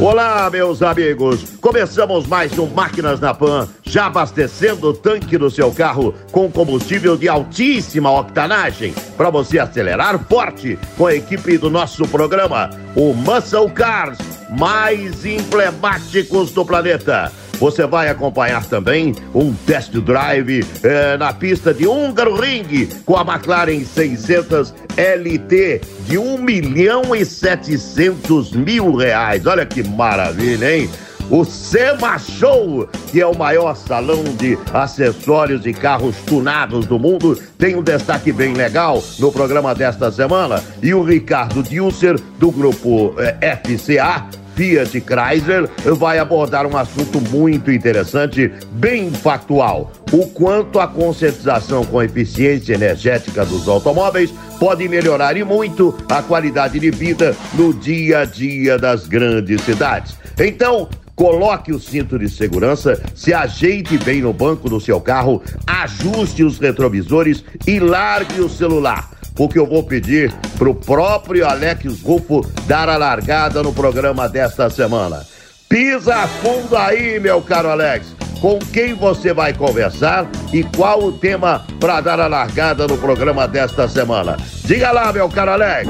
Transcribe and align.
Olá, 0.00 0.48
meus 0.48 0.80
amigos. 0.80 1.42
Começamos 1.60 2.24
mais 2.24 2.56
um 2.56 2.66
Máquinas 2.66 3.18
na 3.18 3.34
Pan, 3.34 3.68
já 3.82 4.06
abastecendo 4.06 4.90
o 4.90 4.94
tanque 4.94 5.36
do 5.36 5.50
seu 5.50 5.72
carro 5.72 6.14
com 6.30 6.48
combustível 6.48 7.16
de 7.16 7.28
altíssima 7.28 8.08
octanagem 8.08 8.94
para 9.16 9.28
você 9.28 9.58
acelerar 9.58 10.16
forte 10.28 10.78
com 10.96 11.08
a 11.08 11.16
equipe 11.16 11.58
do 11.58 11.68
nosso 11.68 12.06
programa, 12.06 12.70
o 12.94 13.12
Muscle 13.12 13.68
Cars, 13.70 14.18
mais 14.56 15.26
emblemáticos 15.26 16.52
do 16.52 16.64
planeta. 16.64 17.32
Você 17.58 17.86
vai 17.86 18.08
acompanhar 18.08 18.64
também 18.66 19.14
um 19.34 19.52
test 19.52 19.92
drive 19.92 20.64
eh, 20.82 21.16
na 21.16 21.32
pista 21.32 21.74
de 21.74 21.86
Húngaro 21.86 22.36
Ring 22.36 22.88
com 23.04 23.16
a 23.16 23.22
McLaren 23.22 23.84
600 23.84 24.72
LT 24.96 25.80
de 26.06 26.18
1 26.18 26.38
milhão 26.38 27.14
e 27.16 27.24
700 27.24 28.52
mil 28.52 28.94
reais. 28.94 29.46
Olha 29.46 29.66
que 29.66 29.82
maravilha, 29.82 30.76
hein? 30.76 30.90
o 31.30 31.44
SEMA 31.44 32.18
Show, 32.18 32.88
que 33.10 33.20
é 33.20 33.26
o 33.26 33.36
maior 33.36 33.76
salão 33.76 34.24
de 34.24 34.58
acessórios 34.72 35.66
e 35.66 35.72
carros 35.72 36.16
tunados 36.26 36.86
do 36.86 36.98
mundo, 36.98 37.38
tem 37.58 37.76
um 37.76 37.82
destaque 37.82 38.32
bem 38.32 38.54
legal 38.54 39.02
no 39.18 39.30
programa 39.30 39.74
desta 39.74 40.10
semana. 40.10 40.62
E 40.82 40.94
o 40.94 41.02
Ricardo 41.02 41.62
Dilser, 41.62 42.18
do 42.38 42.50
grupo 42.50 43.14
eh, 43.18 43.60
FCA, 43.62 44.26
Fiat 44.58 45.00
Chrysler 45.02 45.70
vai 45.94 46.18
abordar 46.18 46.66
um 46.66 46.76
assunto 46.76 47.20
muito 47.30 47.70
interessante, 47.70 48.52
bem 48.72 49.08
factual. 49.08 49.92
O 50.10 50.26
quanto 50.26 50.80
a 50.80 50.88
conscientização 50.88 51.84
com 51.84 52.00
a 52.00 52.04
eficiência 52.04 52.74
energética 52.74 53.46
dos 53.46 53.68
automóveis 53.68 54.34
pode 54.58 54.88
melhorar 54.88 55.36
e 55.36 55.44
muito 55.44 55.96
a 56.10 56.20
qualidade 56.24 56.80
de 56.80 56.90
vida 56.90 57.36
no 57.54 57.72
dia 57.72 58.20
a 58.20 58.24
dia 58.24 58.76
das 58.76 59.06
grandes 59.06 59.60
cidades. 59.60 60.16
Então, 60.36 60.88
Coloque 61.14 61.72
o 61.72 61.80
cinto 61.80 62.16
de 62.16 62.28
segurança, 62.28 63.02
se 63.12 63.34
ajeite 63.34 63.98
bem 63.98 64.20
no 64.20 64.32
banco 64.32 64.70
do 64.70 64.80
seu 64.80 65.00
carro, 65.00 65.42
ajuste 65.66 66.44
os 66.44 66.60
retrovisores 66.60 67.42
e 67.66 67.80
largue 67.80 68.40
o 68.40 68.48
celular 68.48 69.17
porque 69.38 69.56
eu 69.56 69.66
vou 69.66 69.84
pedir 69.84 70.34
pro 70.58 70.74
próprio 70.74 71.48
Alex 71.48 72.02
Rufo 72.02 72.44
dar 72.66 72.88
a 72.88 72.96
largada 72.96 73.62
no 73.62 73.72
programa 73.72 74.28
desta 74.28 74.68
semana. 74.68 75.24
Pisa 75.68 76.26
fundo 76.26 76.76
aí, 76.76 77.20
meu 77.20 77.40
caro 77.40 77.70
Alex. 77.70 78.16
Com 78.40 78.58
quem 78.58 78.94
você 78.94 79.32
vai 79.32 79.52
conversar 79.52 80.28
e 80.52 80.64
qual 80.64 81.04
o 81.04 81.12
tema 81.12 81.64
para 81.78 82.00
dar 82.00 82.18
a 82.18 82.26
largada 82.26 82.86
no 82.88 82.98
programa 82.98 83.46
desta 83.46 83.86
semana? 83.86 84.36
Diga 84.64 84.90
lá, 84.90 85.12
meu 85.12 85.28
caro 85.28 85.52
Alex. 85.52 85.88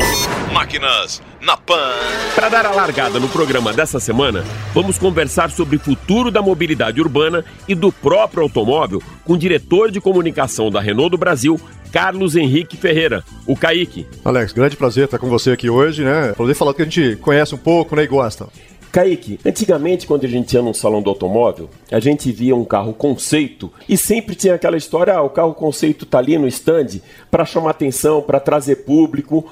Máquinas 0.53 1.23
na 1.41 1.57
Pan. 1.57 1.93
Para 2.35 2.49
dar 2.49 2.67
a 2.67 2.71
largada 2.71 3.21
no 3.21 3.29
programa 3.29 3.73
dessa 3.73 4.01
semana, 4.01 4.45
vamos 4.75 4.99
conversar 4.99 5.51
sobre 5.51 5.77
o 5.77 5.81
futuro 5.81 6.31
da 6.31 6.43
mobilidade 6.43 7.01
urbana 7.01 7.45
e 7.67 7.75
do 7.75 7.93
próprio 7.93 8.43
automóvel 8.43 9.03
com 9.25 9.35
o 9.35 9.39
diretor 9.39 9.91
de 9.91 10.01
comunicação 10.01 10.71
da 10.71 10.81
Renault 10.81 11.11
do 11.11 11.19
Brasil, 11.19 11.61
Carlos 11.93 12.37
Henrique 12.37 12.77
Ferreira, 12.77 13.25
o 13.47 13.57
Kaique. 13.57 14.07
Alex, 14.25 14.53
grande 14.53 14.77
prazer 14.77 15.05
estar 15.05 15.19
com 15.19 15.29
você 15.29 15.53
aqui 15.53 15.71
hoje, 15.71 16.05
né? 16.05 16.33
Poder 16.37 16.55
falar 16.55 16.75
que 16.75 16.83
a 16.83 16.85
gente 16.85 17.17
conhece 17.17 17.55
um 17.55 17.59
pouco, 17.59 17.97
né, 17.97 18.05
e 18.05 18.07
gosta. 18.07 18.47
Kaique, 18.91 19.39
antigamente 19.45 20.07
quando 20.07 20.25
a 20.25 20.29
gente 20.29 20.53
ia 20.55 20.63
num 20.63 20.73
salão 20.73 21.03
do 21.03 21.11
automóvel, 21.11 21.69
a 21.91 22.01
gente 22.01 22.33
via 22.33 22.57
um 22.57 22.65
carro 22.65 22.95
conceito 22.95 23.71
e 23.89 23.97
sempre 23.97 24.35
tinha 24.35 24.55
aquela 24.55 24.77
história, 24.77 25.15
ah, 25.15 25.23
o 25.23 25.31
carro 25.31 25.53
conceito 25.55 26.07
tá 26.07 26.19
ali 26.19 26.39
no 26.39 26.49
stand 26.49 27.01
para 27.31 27.45
chamar 27.45 27.71
atenção, 27.71 28.23
para 28.23 28.41
trazer 28.41 28.77
público. 28.77 29.45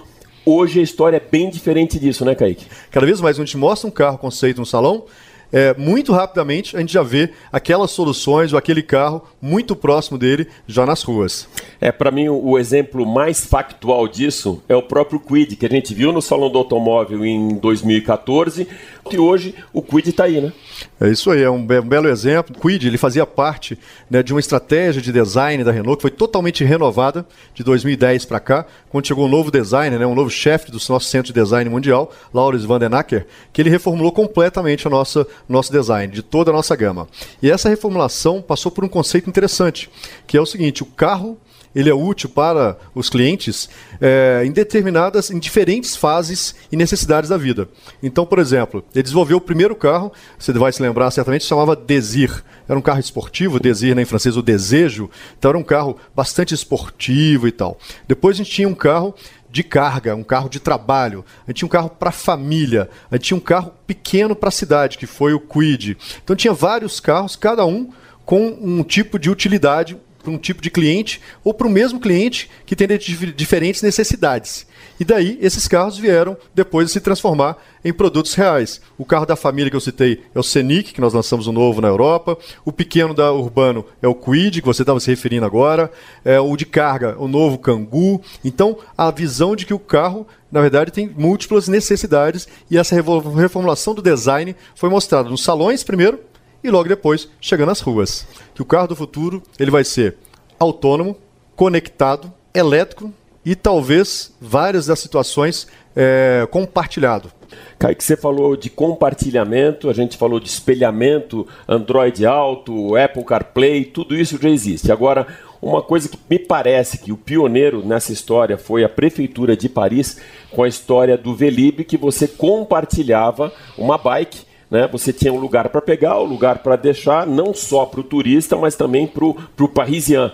Hoje 0.45 0.81
a 0.81 0.83
história 0.83 1.17
é 1.17 1.21
bem 1.21 1.51
diferente 1.51 1.99
disso, 1.99 2.25
né, 2.25 2.35
Kaique? 2.35 2.67
Cada 2.91 3.05
vez 3.05 3.21
mais 3.21 3.37
a 3.39 3.45
gente 3.45 3.57
mostra 3.57 3.89
um 3.89 3.91
carro 3.91 4.17
conceito 4.17 4.59
no 4.59 4.67
salão, 4.67 5.05
é, 5.53 5.75
muito 5.75 6.13
rapidamente 6.13 6.77
a 6.77 6.81
gente 6.81 6.93
já 6.93 7.03
vê 7.03 7.31
aquelas 7.53 7.91
soluções 7.91 8.53
ou 8.53 8.59
aquele 8.59 8.83
carro 8.83 9.23
muito 9.41 9.77
próximo 9.77 10.19
dele 10.19 10.49
já 10.67 10.85
nas 10.85 11.03
ruas. 11.03 11.49
É, 11.81 11.93
para 11.93 12.11
mim, 12.11 12.29
o 12.29 12.59
exemplo 12.59 13.07
mais 13.07 13.45
factual 13.45 14.09
disso 14.09 14.63
é 14.69 14.75
o 14.75 14.83
próprio 14.83 15.21
Quid, 15.21 15.57
que 15.57 15.67
a 15.67 15.69
gente 15.69 15.95
viu 15.95 16.13
no 16.13 16.21
Salão 16.21 16.51
do 16.51 16.59
Automóvel 16.59 17.25
em 17.25 17.57
2014, 17.57 18.69
e 19.15 19.19
hoje 19.19 19.55
o 19.73 19.83
Quid 19.83 20.11
está 20.11 20.25
aí, 20.25 20.41
né? 20.41 20.53
É 21.01 21.09
isso 21.09 21.31
aí, 21.31 21.43
é 21.43 21.51
um, 21.51 21.65
be 21.65 21.79
um 21.79 21.89
belo 21.89 22.09
exemplo. 22.09 22.57
O 22.57 22.61
Quid 22.61 22.87
ele 22.87 22.99
fazia 22.99 23.27
parte 23.27 23.79
né, 24.11 24.23
de 24.23 24.33
uma 24.33 24.41
estratégia 24.41 25.01
de 25.01 25.13
design 25.13 25.63
da 25.63 25.71
Renault 25.71 25.97
que 25.97 26.03
foi 26.03 26.11
totalmente 26.11 26.65
renovada 26.65 27.27
de 27.55 27.63
2010 27.63 28.25
para 28.25 28.41
cá, 28.41 28.67
quando 28.89 29.07
chegou 29.07 29.27
um 29.27 29.29
novo 29.29 29.51
designer, 29.51 29.99
né, 29.99 30.07
um 30.07 30.15
novo 30.15 30.31
chefe 30.31 30.71
do 30.71 30.79
nosso 30.89 31.07
centro 31.09 31.33
de 31.33 31.41
design 31.41 31.69
mundial, 31.71 32.13
Laurens 32.33 32.65
van 32.65 32.79
den 32.79 32.95
Acker, 32.95 33.27
que 33.53 33.63
ele 33.63 33.71
reformulou 33.71 34.13
completamente 34.13 34.87
a 34.87 34.91
nossa 34.91 35.27
nosso 35.49 35.71
design, 35.71 36.13
de 36.13 36.23
toda 36.23 36.51
a 36.51 36.55
nossa 36.55 36.75
gama. 36.75 37.09
E 37.43 37.51
essa 37.51 37.69
reformulação 37.69 38.43
passou 38.43 38.73
por 38.73 38.85
um 38.85 38.89
conceito 38.89 39.29
interessante, 39.29 39.91
que 40.27 40.37
é 40.37 40.41
o 40.41 40.47
seguinte: 40.47 40.83
o 40.83 40.87
carro 40.87 41.39
ele 41.77 41.91
é 41.91 41.95
útil 41.95 42.31
para 42.31 42.79
os 42.95 43.11
clientes 43.11 43.69
é, 44.01 44.43
em 44.47 44.51
determinadas, 44.51 45.31
em 45.31 45.39
diferentes 45.39 45.95
fases 45.95 46.55
e 46.73 46.77
necessidades 46.77 47.29
da 47.29 47.37
vida. 47.37 47.69
Então, 48.03 48.25
por 48.25 48.39
exemplo, 48.39 48.83
ele 48.95 49.03
desenvolveu 49.03 49.37
o 49.37 49.41
primeiro 49.43 49.77
carro, 49.77 50.11
você 50.39 50.55
vai 50.55 50.73
se 50.73 50.81
lembrar 50.81 51.11
certamente, 51.11 51.43
se 51.43 51.49
chamava 51.49 51.77
Desir. 51.77 52.43
Era 52.67 52.79
um 52.79 52.83
carro 52.83 52.99
esportivo, 52.99 53.61
Desir 53.61 53.95
né, 53.95 54.01
em 54.01 54.07
francês 54.07 54.39
o 54.39 54.43
desejo, 54.43 55.11
então 55.39 55.51
era 55.51 55.59
um 55.59 55.63
carro 55.63 55.99
bastante 56.15 56.55
esportivo 56.55 57.47
e 57.47 57.53
tal. 57.53 57.79
Depois 58.09 58.37
a 58.37 58.39
gente 58.39 58.51
tinha 58.51 58.69
um 58.69 58.75
carro 58.75 59.15
de 59.51 59.63
carga, 59.63 60.17
um 60.17 60.25
carro 60.25 60.49
de 60.49 60.59
trabalho. 60.59 61.25
A 61.47 61.51
gente 61.51 61.59
tinha 61.59 61.67
um 61.67 61.71
carro 61.71 61.91
para 61.91 62.11
família, 62.11 62.89
a 63.11 63.17
gente 63.17 63.27
tinha 63.27 63.37
um 63.37 63.41
carro 63.41 63.73
pequeno 63.87 64.35
para 64.35 64.49
a 64.49 64.53
cidade, 64.53 64.97
que 64.97 65.07
foi 65.07 65.35
o 65.35 65.41
Quid. 65.41 65.97
Então 66.25 66.35
tinha 66.35 66.55
vários 66.55 67.01
carros, 67.01 67.37
cada 67.37 67.67
um 67.67 67.91
com 68.25 68.49
um 68.61 68.83
tipo 68.83 69.19
de 69.19 69.31
utilidade 69.31 69.97
para 70.27 70.35
um 70.35 70.39
tipo 70.39 70.61
de 70.61 70.71
cliente 70.71 71.21
ou 71.45 71.55
para 71.55 71.69
o 71.69 71.71
mesmo 71.71 72.01
cliente 72.01 72.51
que 72.67 72.75
tem 72.75 72.89
diferentes 73.37 73.81
necessidades. 73.81 74.67
E 74.99 75.05
daí 75.05 75.39
esses 75.41 75.69
carros 75.69 75.97
vieram 75.97 76.37
depois 76.53 76.89
de 76.89 76.93
se 76.93 77.01
transformar 77.01 77.57
em 77.85 77.93
produtos 77.93 78.35
reais. 78.35 78.81
O 78.99 79.05
carro 79.05 79.25
da 79.25 79.37
família 79.37 79.71
que 79.71 79.77
eu 79.77 79.81
citei 79.81 80.25
é 80.35 80.39
o 80.39 80.43
Scenic, 80.43 80.93
que 80.93 81.01
nós 81.01 81.15
lançamos 81.15 81.47
o 81.47 81.51
um 81.51 81.53
novo 81.53 81.81
na 81.81 81.87
Europa. 81.87 82.37
O 82.65 82.73
pequeno 82.73 83.15
da 83.15 83.33
Urbano 83.33 83.85
é 84.03 84.09
o 84.09 84.15
Quid, 84.15 84.61
que 84.61 84.67
você 84.67 84.83
estava 84.83 84.99
se 84.99 85.11
referindo 85.11 85.47
agora. 85.47 85.93
É 86.25 86.41
o 86.41 86.57
de 86.57 86.67
carga, 86.67 87.15
o 87.19 87.29
novo 87.29 87.59
Kangoo. 87.59 88.21
Então, 88.45 88.79
a 88.99 89.13
visão 89.13 89.55
de 89.55 89.65
que 89.65 89.75
o 89.75 89.79
carro, 89.79 90.27
na 90.51 90.61
verdade, 90.61 90.91
tem 90.91 91.09
múltiplas 91.17 91.69
necessidades 91.69 92.49
e 92.69 92.77
essa 92.77 92.97
reformulação 92.97 93.95
do 93.95 94.03
design 94.03 94.57
foi 94.75 94.91
mostrada 94.91 95.29
nos 95.29 95.45
salões 95.45 95.85
primeiro 95.85 96.19
e 96.67 96.71
logo 96.71 96.89
depois 96.89 97.29
chegando 97.41 97.71
às 97.71 97.81
ruas. 97.81 98.27
Que 98.55 98.63
o 98.63 98.65
carro 98.65 98.89
do 98.89 98.97
futuro 98.97 99.43
ele 99.59 99.71
vai 99.71 99.85
ser 99.85 100.17
autônomo, 100.59 101.17
conectado, 101.55 102.33
elétrico 102.53 103.13
e 103.45 103.55
talvez 103.55 104.35
várias 104.41 104.87
das 104.87 104.99
situações 104.99 105.69
é, 105.95 106.47
compartilhado. 106.51 107.31
Kaique, 107.79 108.03
você 108.03 108.17
falou 108.17 108.57
de 108.57 108.69
compartilhamento, 108.69 109.89
a 109.89 109.93
gente 109.93 110.17
falou 110.17 110.41
de 110.41 110.49
espelhamento, 110.49 111.47
Android 111.69 112.27
Auto, 112.27 112.97
Apple 112.97 113.25
CarPlay, 113.25 113.85
tudo 113.85 114.17
isso 114.17 114.37
já 114.41 114.49
existe. 114.49 114.91
Agora, 114.91 115.27
uma 115.63 115.81
coisa 115.81 116.09
que 116.09 116.19
me 116.29 116.39
parece 116.39 116.99
que 116.99 117.13
o 117.13 117.17
pioneiro 117.17 117.87
nessa 117.87 118.13
história 118.13 118.59
foi 118.59 118.83
a 118.83 118.89
Prefeitura 118.89 119.57
de 119.57 119.69
Paris, 119.69 120.21
com 120.51 120.63
a 120.63 120.69
história 120.69 121.17
do 121.17 121.35
Velib, 121.35 121.85
que 121.85 121.97
você 121.97 122.27
compartilhava 122.27 123.53
uma 123.79 123.97
bike 123.97 124.45
né? 124.71 124.89
Você 124.91 125.13
tinha 125.13 125.33
um 125.33 125.39
lugar 125.39 125.69
para 125.69 125.81
pegar, 125.81 126.19
um 126.21 126.25
lugar 126.25 126.59
para 126.59 126.77
deixar, 126.77 127.27
não 127.27 127.55
só 127.55 127.87
para 127.87 128.01
o 128.01 128.05
turista, 128.05 128.57
mas 128.57 128.75
também 128.75 129.07
para 129.07 129.25
o 129.25 129.69
parisien. 129.69 130.33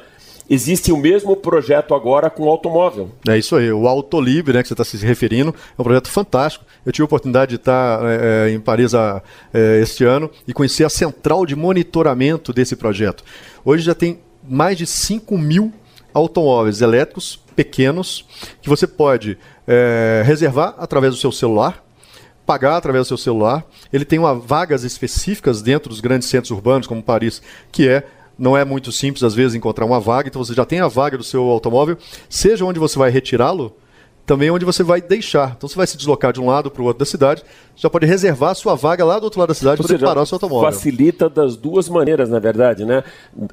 Existe 0.51 0.93
o 0.93 0.97
mesmo 0.97 1.37
projeto 1.37 1.95
agora 1.95 2.29
com 2.29 2.45
o 2.45 2.49
automóvel. 2.49 3.11
É 3.29 3.39
isso 3.39 3.57
aí, 3.57 3.73
o 3.73 3.87
Autolib, 3.87 4.53
né, 4.53 4.61
que 4.61 4.69
você 4.69 4.75
está 4.75 4.85
se 4.85 4.97
referindo, 4.99 5.55
é 5.79 5.81
um 5.81 5.85
projeto 5.85 6.11
fantástico. 6.11 6.65
Eu 6.85 6.93
tive 6.93 7.05
a 7.05 7.07
oportunidade 7.07 7.51
de 7.51 7.57
estar 7.57 8.01
é, 8.05 8.51
em 8.51 8.61
Paris 8.61 8.95
a, 8.95 9.23
é, 9.55 9.81
este 9.81 10.05
ano 10.05 10.31
e 10.47 10.53
conhecer 10.53 10.85
a 10.85 10.91
central 10.91 11.47
de 11.47 11.55
monitoramento 11.55 12.53
desse 12.53 12.77
projeto. 12.77 13.25
Hoje 13.65 13.85
já 13.85 13.95
tem 13.95 14.19
mais 14.47 14.77
de 14.77 14.87
5 14.87 15.39
mil 15.39 15.73
automóveis 16.13 16.83
elétricos 16.83 17.41
pequenos 17.55 18.27
que 18.61 18.69
você 18.69 18.87
pode 18.87 19.39
é, 19.67 20.23
reservar 20.27 20.75
através 20.79 21.15
do 21.15 21.21
seu 21.21 21.31
celular 21.31 21.83
pagar 22.53 22.77
através 22.77 23.07
do 23.07 23.09
seu 23.09 23.17
celular. 23.17 23.65
Ele 23.91 24.05
tem 24.05 24.19
uma, 24.19 24.35
vagas 24.35 24.85
específicas 24.85 25.63
dentro 25.63 25.89
dos 25.89 26.01
grandes 26.01 26.29
centros 26.29 26.51
urbanos, 26.51 26.87
como 26.87 27.03
Paris, 27.03 27.41
que 27.71 27.89
é 27.89 28.05
não 28.39 28.57
é 28.57 28.65
muito 28.65 28.91
simples 28.91 29.23
às 29.23 29.35
vezes 29.35 29.55
encontrar 29.55 29.85
uma 29.85 30.01
vaga, 30.01 30.29
então 30.29 30.43
você 30.43 30.55
já 30.55 30.65
tem 30.65 30.81
a 30.81 30.89
vaga 30.89 31.17
do 31.17 31.25
seu 31.25 31.45
automóvel, 31.45 31.97
seja 32.29 32.65
onde 32.65 32.79
você 32.79 32.99
vai 32.99 33.11
retirá-lo, 33.11 33.77
também 34.27 34.51
onde 34.51 34.65
você 34.65 34.83
vai 34.83 35.01
deixar. 35.01 35.55
Então 35.57 35.69
você 35.69 35.77
vai 35.77 35.87
se 35.87 35.97
deslocar 35.97 36.33
de 36.33 36.41
um 36.41 36.47
lado 36.47 36.71
para 36.71 36.83
o 36.83 36.87
outro 36.87 37.01
da 37.01 37.05
cidade, 37.05 37.43
já 37.77 37.89
pode 37.89 38.07
reservar 38.07 38.51
a 38.51 38.55
sua 38.55 38.75
vaga 38.75 39.05
lá 39.05 39.19
do 39.19 39.25
outro 39.25 39.39
lado 39.39 39.49
da 39.49 39.55
cidade 39.55 39.83
para 39.83 39.99
parar 39.99 40.23
o 40.23 40.27
seu 40.27 40.37
automóvel. 40.37 40.73
Facilita 40.73 41.29
das 41.29 41.57
duas 41.57 41.89
maneiras, 41.89 42.29
na 42.29 42.39
verdade, 42.39 42.85
né? 42.85 43.05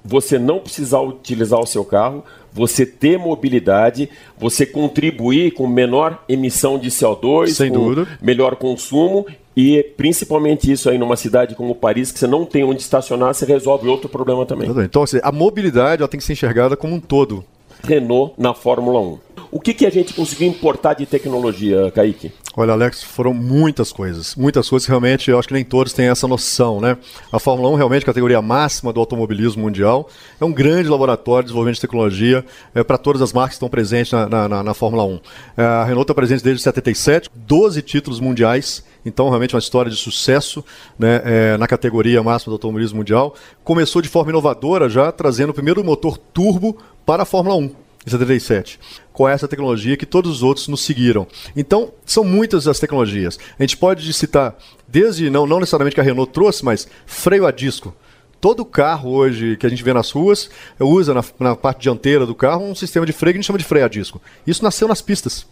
Você 0.04 0.40
não 0.40 0.60
precisar 0.60 1.00
utilizar 1.02 1.60
o 1.60 1.66
seu 1.66 1.86
carro, 1.86 2.24
você 2.52 2.86
ter 2.86 3.18
mobilidade, 3.18 4.10
você 4.38 4.66
contribuir 4.66 5.52
com 5.52 5.68
menor 5.68 6.24
emissão 6.28 6.78
de 6.78 6.90
CO2, 6.90 7.48
Sem 7.50 7.70
com 7.70 7.76
dúvida. 7.76 8.08
melhor 8.22 8.56
consumo 8.56 9.26
e 9.56 9.84
principalmente 9.98 10.72
isso 10.72 10.90
aí 10.90 10.98
numa 10.98 11.16
cidade 11.16 11.56
como 11.56 11.76
Paris, 11.76 12.12
que 12.12 12.20
você 12.20 12.28
não 12.28 12.46
tem 12.46 12.64
onde 12.64 12.82
estacionar, 12.82 13.34
você 13.34 13.46
resolve 13.46 13.88
outro 13.88 14.08
problema 14.08 14.46
também. 14.46 14.70
Então, 14.84 15.04
assim, 15.04 15.20
a 15.22 15.32
mobilidade 15.32 16.02
ela 16.02 16.08
tem 16.08 16.20
que 16.20 16.26
ser 16.26 16.34
enxergada 16.34 16.78
como 16.78 16.96
um 16.96 17.00
todo. 17.00 17.44
Renault 17.84 18.34
na 18.38 18.54
Fórmula 18.54 19.00
1. 19.00 19.20
O 19.52 19.60
que, 19.60 19.74
que 19.74 19.86
a 19.86 19.90
gente 19.90 20.14
conseguiu 20.14 20.48
importar 20.48 20.94
de 20.94 21.08
tecnologia, 21.08 21.90
Kaique? 21.90 22.32
Olha, 22.56 22.74
Alex, 22.74 23.02
foram 23.02 23.34
muitas 23.34 23.92
coisas. 23.92 24.36
Muitas 24.36 24.70
coisas 24.70 24.86
que 24.86 24.92
realmente 24.92 25.32
eu 25.32 25.40
acho 25.40 25.48
que 25.48 25.54
nem 25.56 25.64
todos 25.64 25.92
têm 25.92 26.08
essa 26.08 26.28
noção, 26.28 26.80
né? 26.80 26.98
A 27.32 27.40
Fórmula 27.40 27.70
1 27.70 27.76
realmente, 27.76 28.06
categoria 28.06 28.44
máxima 28.44 28.94
do 28.94 29.00
automobilismo 29.00 29.64
mundial, 29.64 30.08
é 30.40 30.46
um 30.46 30.52
grande 30.52 30.88
laboratório 30.88 31.44
de 31.44 31.48
desenvolvimento 31.48 31.76
de 31.76 31.82
tecnologia 31.82 32.46
é, 32.76 32.84
para 32.84 32.98
todas 32.98 33.24
as 33.24 33.34
marcas 33.34 33.52
que 33.52 33.56
estão 33.56 33.70
presentes 33.70 34.12
na, 34.12 34.48
na, 34.48 34.64
na, 34.64 34.74
Fórmula 34.76 35.04
1. 35.04 35.20
É, 35.58 35.64
a 35.64 35.84
Renault 35.84 36.04
está 36.04 36.14
presente 36.14 36.44
desde 36.44 36.62
77, 36.62 37.30
12 37.34 37.82
títulos 37.82 38.20
mundiais, 38.20 38.84
então 39.04 39.30
realmente 39.30 39.56
uma 39.56 39.60
história 39.60 39.90
de 39.90 39.98
sucesso 39.98 40.64
né, 40.98 41.22
é, 41.26 41.58
na 41.58 41.66
categoria 41.66 42.22
máxima 42.22 42.52
do 42.52 42.56
automobilismo 42.56 42.98
mundial. 43.00 43.34
Começou 43.64 44.00
de 44.00 44.10
forma 44.10 44.30
inovadora 44.30 44.88
já, 44.88 45.12
trazendo 45.12 45.50
o 45.50 45.54
primeiro 45.56 45.84
motor 45.84 46.18
turbo 46.18 46.78
para 47.04 47.24
a 47.24 47.26
Fórmula 47.26 47.56
1 47.56 47.72
em 48.06 48.10
77, 48.10 48.80
com 49.20 49.28
essa 49.28 49.50
tecnologia 49.50 49.98
que 49.98 50.06
todos 50.06 50.32
os 50.32 50.44
outros 50.44 50.70
nos 50.70 50.80
seguiram. 50.80 51.28
Então, 51.54 51.92
são 52.06 52.24
muitas 52.24 52.70
as 52.70 52.80
tecnologias. 52.80 53.38
A 53.60 53.64
gente 53.64 53.76
pode 53.76 54.14
citar, 54.14 54.58
desde, 54.88 55.30
não, 55.30 55.46
não 55.46 55.60
necessariamente 55.60 55.94
que 55.94 56.00
a 56.00 56.04
Renault 56.06 56.32
trouxe, 56.32 56.64
mas 56.64 56.88
freio 57.06 57.46
a 57.46 57.52
disco. 57.52 57.94
Todo 58.40 58.64
carro 58.64 59.12
hoje 59.12 59.58
que 59.58 59.66
a 59.66 59.70
gente 59.70 59.84
vê 59.84 59.94
nas 59.94 60.10
ruas 60.10 60.50
usa 60.80 61.14
na, 61.14 61.22
na 61.38 61.54
parte 61.54 61.82
dianteira 61.82 62.26
do 62.26 62.34
carro 62.34 62.64
um 62.64 62.74
sistema 62.74 63.06
de 63.06 63.12
freio 63.12 63.34
que 63.34 63.40
a 63.40 63.42
gente 63.42 63.48
chama 63.48 63.60
de 63.60 63.66
freio 63.66 63.84
a 63.86 63.90
disco. 63.90 64.22
Isso 64.48 64.64
nasceu 64.64 64.88
nas 64.88 65.02
pistas. 65.02 65.46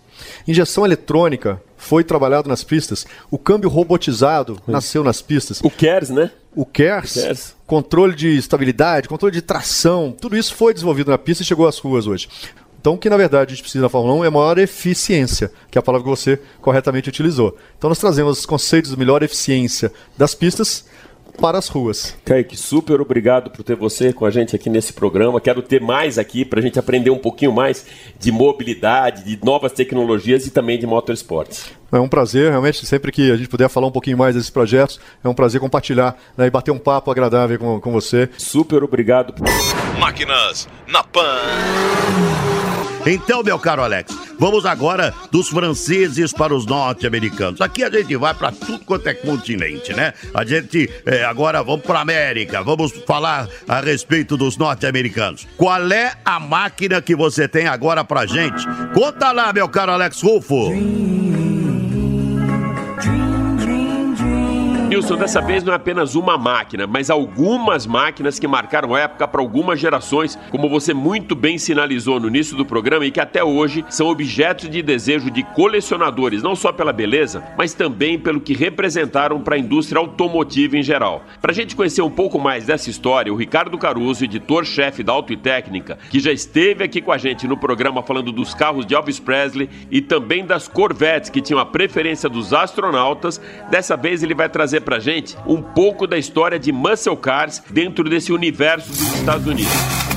Injeção 0.47 0.85
eletrônica 0.85 1.61
foi 1.75 2.05
trabalhado 2.05 2.47
nas 2.47 2.63
pistas. 2.63 3.05
O 3.29 3.37
câmbio 3.37 3.69
robotizado 3.69 4.61
nasceu 4.65 5.03
nas 5.03 5.21
pistas. 5.21 5.59
O 5.61 5.69
KERS, 5.69 6.09
né? 6.09 6.31
O 6.55 6.65
KERS, 6.65 7.17
O 7.17 7.21
KERS. 7.21 7.55
controle 7.67 8.15
de 8.15 8.29
estabilidade, 8.37 9.09
controle 9.09 9.33
de 9.35 9.41
tração, 9.41 10.15
tudo 10.19 10.37
isso 10.37 10.55
foi 10.55 10.73
desenvolvido 10.73 11.11
na 11.11 11.17
pista 11.17 11.43
e 11.43 11.45
chegou 11.45 11.67
às 11.67 11.77
ruas 11.77 12.07
hoje. 12.07 12.29
Então, 12.79 12.93
o 12.93 12.97
que 12.97 13.09
na 13.09 13.17
verdade 13.17 13.51
a 13.51 13.55
gente 13.55 13.63
precisa 13.63 13.83
na 13.83 13.89
Fórmula 13.89 14.15
1 14.21 14.25
é 14.25 14.29
maior 14.29 14.57
eficiência, 14.57 15.51
que 15.69 15.77
é 15.77 15.79
a 15.79 15.83
palavra 15.83 16.03
que 16.03 16.09
você 16.09 16.39
corretamente 16.61 17.09
utilizou. 17.09 17.57
Então, 17.77 17.89
nós 17.89 17.99
trazemos 17.99 18.39
os 18.39 18.45
conceitos 18.45 18.91
de 18.91 18.97
melhor 18.97 19.23
eficiência 19.23 19.91
das 20.17 20.33
pistas 20.33 20.85
para 21.37 21.57
as 21.57 21.67
ruas. 21.67 22.15
Kaique, 22.25 22.57
super 22.57 22.99
obrigado 22.99 23.49
por 23.51 23.63
ter 23.63 23.75
você 23.75 24.11
com 24.11 24.25
a 24.25 24.31
gente 24.31 24.55
aqui 24.55 24.69
nesse 24.69 24.91
programa. 24.91 25.39
Quero 25.39 25.61
ter 25.61 25.79
mais 25.79 26.17
aqui 26.17 26.43
para 26.43 26.59
a 26.59 26.63
gente 26.63 26.79
aprender 26.79 27.11
um 27.11 27.17
pouquinho 27.17 27.53
mais 27.53 27.85
de 28.19 28.31
mobilidade, 28.31 29.23
de 29.23 29.39
novas 29.45 29.71
tecnologias 29.71 30.45
e 30.45 30.51
também 30.51 30.77
de 30.79 30.87
motorsports. 30.87 31.71
É 31.91 31.99
um 31.99 32.09
prazer, 32.09 32.49
realmente, 32.49 32.85
sempre 32.85 33.11
que 33.11 33.31
a 33.31 33.37
gente 33.37 33.47
puder 33.47 33.69
falar 33.69 33.87
um 33.87 33.91
pouquinho 33.91 34.17
mais 34.17 34.35
desses 34.35 34.49
projetos, 34.49 34.99
é 35.23 35.29
um 35.29 35.33
prazer 35.33 35.61
compartilhar 35.61 36.17
né, 36.35 36.47
e 36.47 36.49
bater 36.49 36.71
um 36.71 36.79
papo 36.79 37.09
agradável 37.11 37.57
com, 37.57 37.79
com 37.79 37.91
você. 37.91 38.29
Super 38.37 38.83
obrigado. 38.83 39.33
Máquinas 39.99 40.67
na 40.87 41.03
Pan. 41.03 41.21
Então, 43.09 43.41
meu 43.41 43.57
caro 43.57 43.81
Alex, 43.81 44.13
vamos 44.37 44.65
agora 44.65 45.13
dos 45.31 45.47
franceses 45.47 46.33
para 46.33 46.53
os 46.53 46.65
norte-americanos. 46.65 47.61
Aqui 47.61 47.81
a 47.81 47.89
gente 47.89 48.17
vai 48.17 48.33
para 48.33 48.51
tudo 48.51 48.79
quanto 48.79 49.07
é 49.07 49.13
continente, 49.13 49.93
né? 49.93 50.13
A 50.33 50.43
gente 50.43 50.89
é, 51.05 51.23
agora 51.23 51.63
vamos 51.63 51.85
para 51.85 52.01
América, 52.01 52.61
vamos 52.61 52.91
falar 53.05 53.47
a 53.65 53.79
respeito 53.79 54.35
dos 54.35 54.57
norte-americanos. 54.57 55.47
Qual 55.55 55.89
é 55.89 56.15
a 56.25 56.37
máquina 56.37 57.01
que 57.01 57.15
você 57.15 57.47
tem 57.47 57.65
agora 57.65 58.03
pra 58.03 58.25
gente? 58.25 58.65
Conta 58.93 59.31
lá, 59.31 59.53
meu 59.53 59.69
caro 59.69 59.93
Alex 59.93 60.21
Rufo. 60.21 61.16
Nilson, 64.97 65.15
dessa 65.15 65.39
vez 65.39 65.63
não 65.63 65.73
é 65.73 65.75
apenas 65.75 66.15
uma 66.15 66.39
máquina, 66.39 66.87
mas 66.87 67.11
algumas 67.11 67.85
máquinas 67.85 68.39
que 68.39 68.47
marcaram 68.47 68.97
época 68.97 69.27
para 69.27 69.39
algumas 69.39 69.79
gerações, 69.79 70.35
como 70.49 70.67
você 70.67 70.91
muito 70.91 71.35
bem 71.35 71.59
sinalizou 71.59 72.19
no 72.19 72.29
início 72.29 72.57
do 72.57 72.65
programa 72.65 73.05
e 73.05 73.11
que 73.11 73.19
até 73.19 73.43
hoje 73.43 73.85
são 73.89 74.07
objetos 74.07 74.67
de 74.67 74.81
desejo 74.81 75.29
de 75.29 75.43
colecionadores, 75.43 76.41
não 76.41 76.55
só 76.55 76.71
pela 76.71 76.91
beleza, 76.91 77.43
mas 77.55 77.75
também 77.75 78.17
pelo 78.17 78.41
que 78.41 78.55
representaram 78.55 79.39
para 79.39 79.53
a 79.53 79.59
indústria 79.59 79.99
automotiva 79.99 80.75
em 80.75 80.81
geral. 80.81 81.23
Para 81.39 81.51
a 81.51 81.55
gente 81.55 81.75
conhecer 81.75 82.01
um 82.01 82.09
pouco 82.09 82.39
mais 82.39 82.65
dessa 82.65 82.89
história, 82.89 83.31
o 83.31 83.35
Ricardo 83.35 83.77
Caruso, 83.77 84.23
editor-chefe 84.23 85.03
da 85.03 85.13
Auto 85.13 85.31
e 85.31 85.37
Técnica, 85.37 85.99
que 86.09 86.19
já 86.19 86.31
esteve 86.31 86.83
aqui 86.83 87.01
com 87.01 87.11
a 87.11 87.19
gente 87.19 87.47
no 87.47 87.55
programa 87.55 88.01
falando 88.01 88.31
dos 88.31 88.55
carros 88.55 88.83
de 88.83 88.95
Elvis 88.95 89.19
Presley 89.19 89.69
e 89.91 90.01
também 90.01 90.43
das 90.43 90.67
Corvettes 90.67 91.29
que 91.29 91.39
tinham 91.39 91.59
a 91.59 91.65
preferência 91.67 92.27
dos 92.27 92.51
astronautas, 92.51 93.39
dessa 93.69 93.95
vez 93.95 94.23
ele 94.23 94.33
vai 94.33 94.49
trazer 94.49 94.86
pra 94.87 94.99
gente 94.99 95.35
um 95.45 95.61
pouco 95.61 96.07
da 96.07 96.17
história 96.17 96.57
de 96.57 96.71
muscle 96.71 97.17
cars 97.17 97.61
dentro 97.69 98.09
desse 98.09 98.31
universo 98.31 98.87
dos 98.87 99.15
Estados 99.15 99.45
Unidos. 99.45 100.16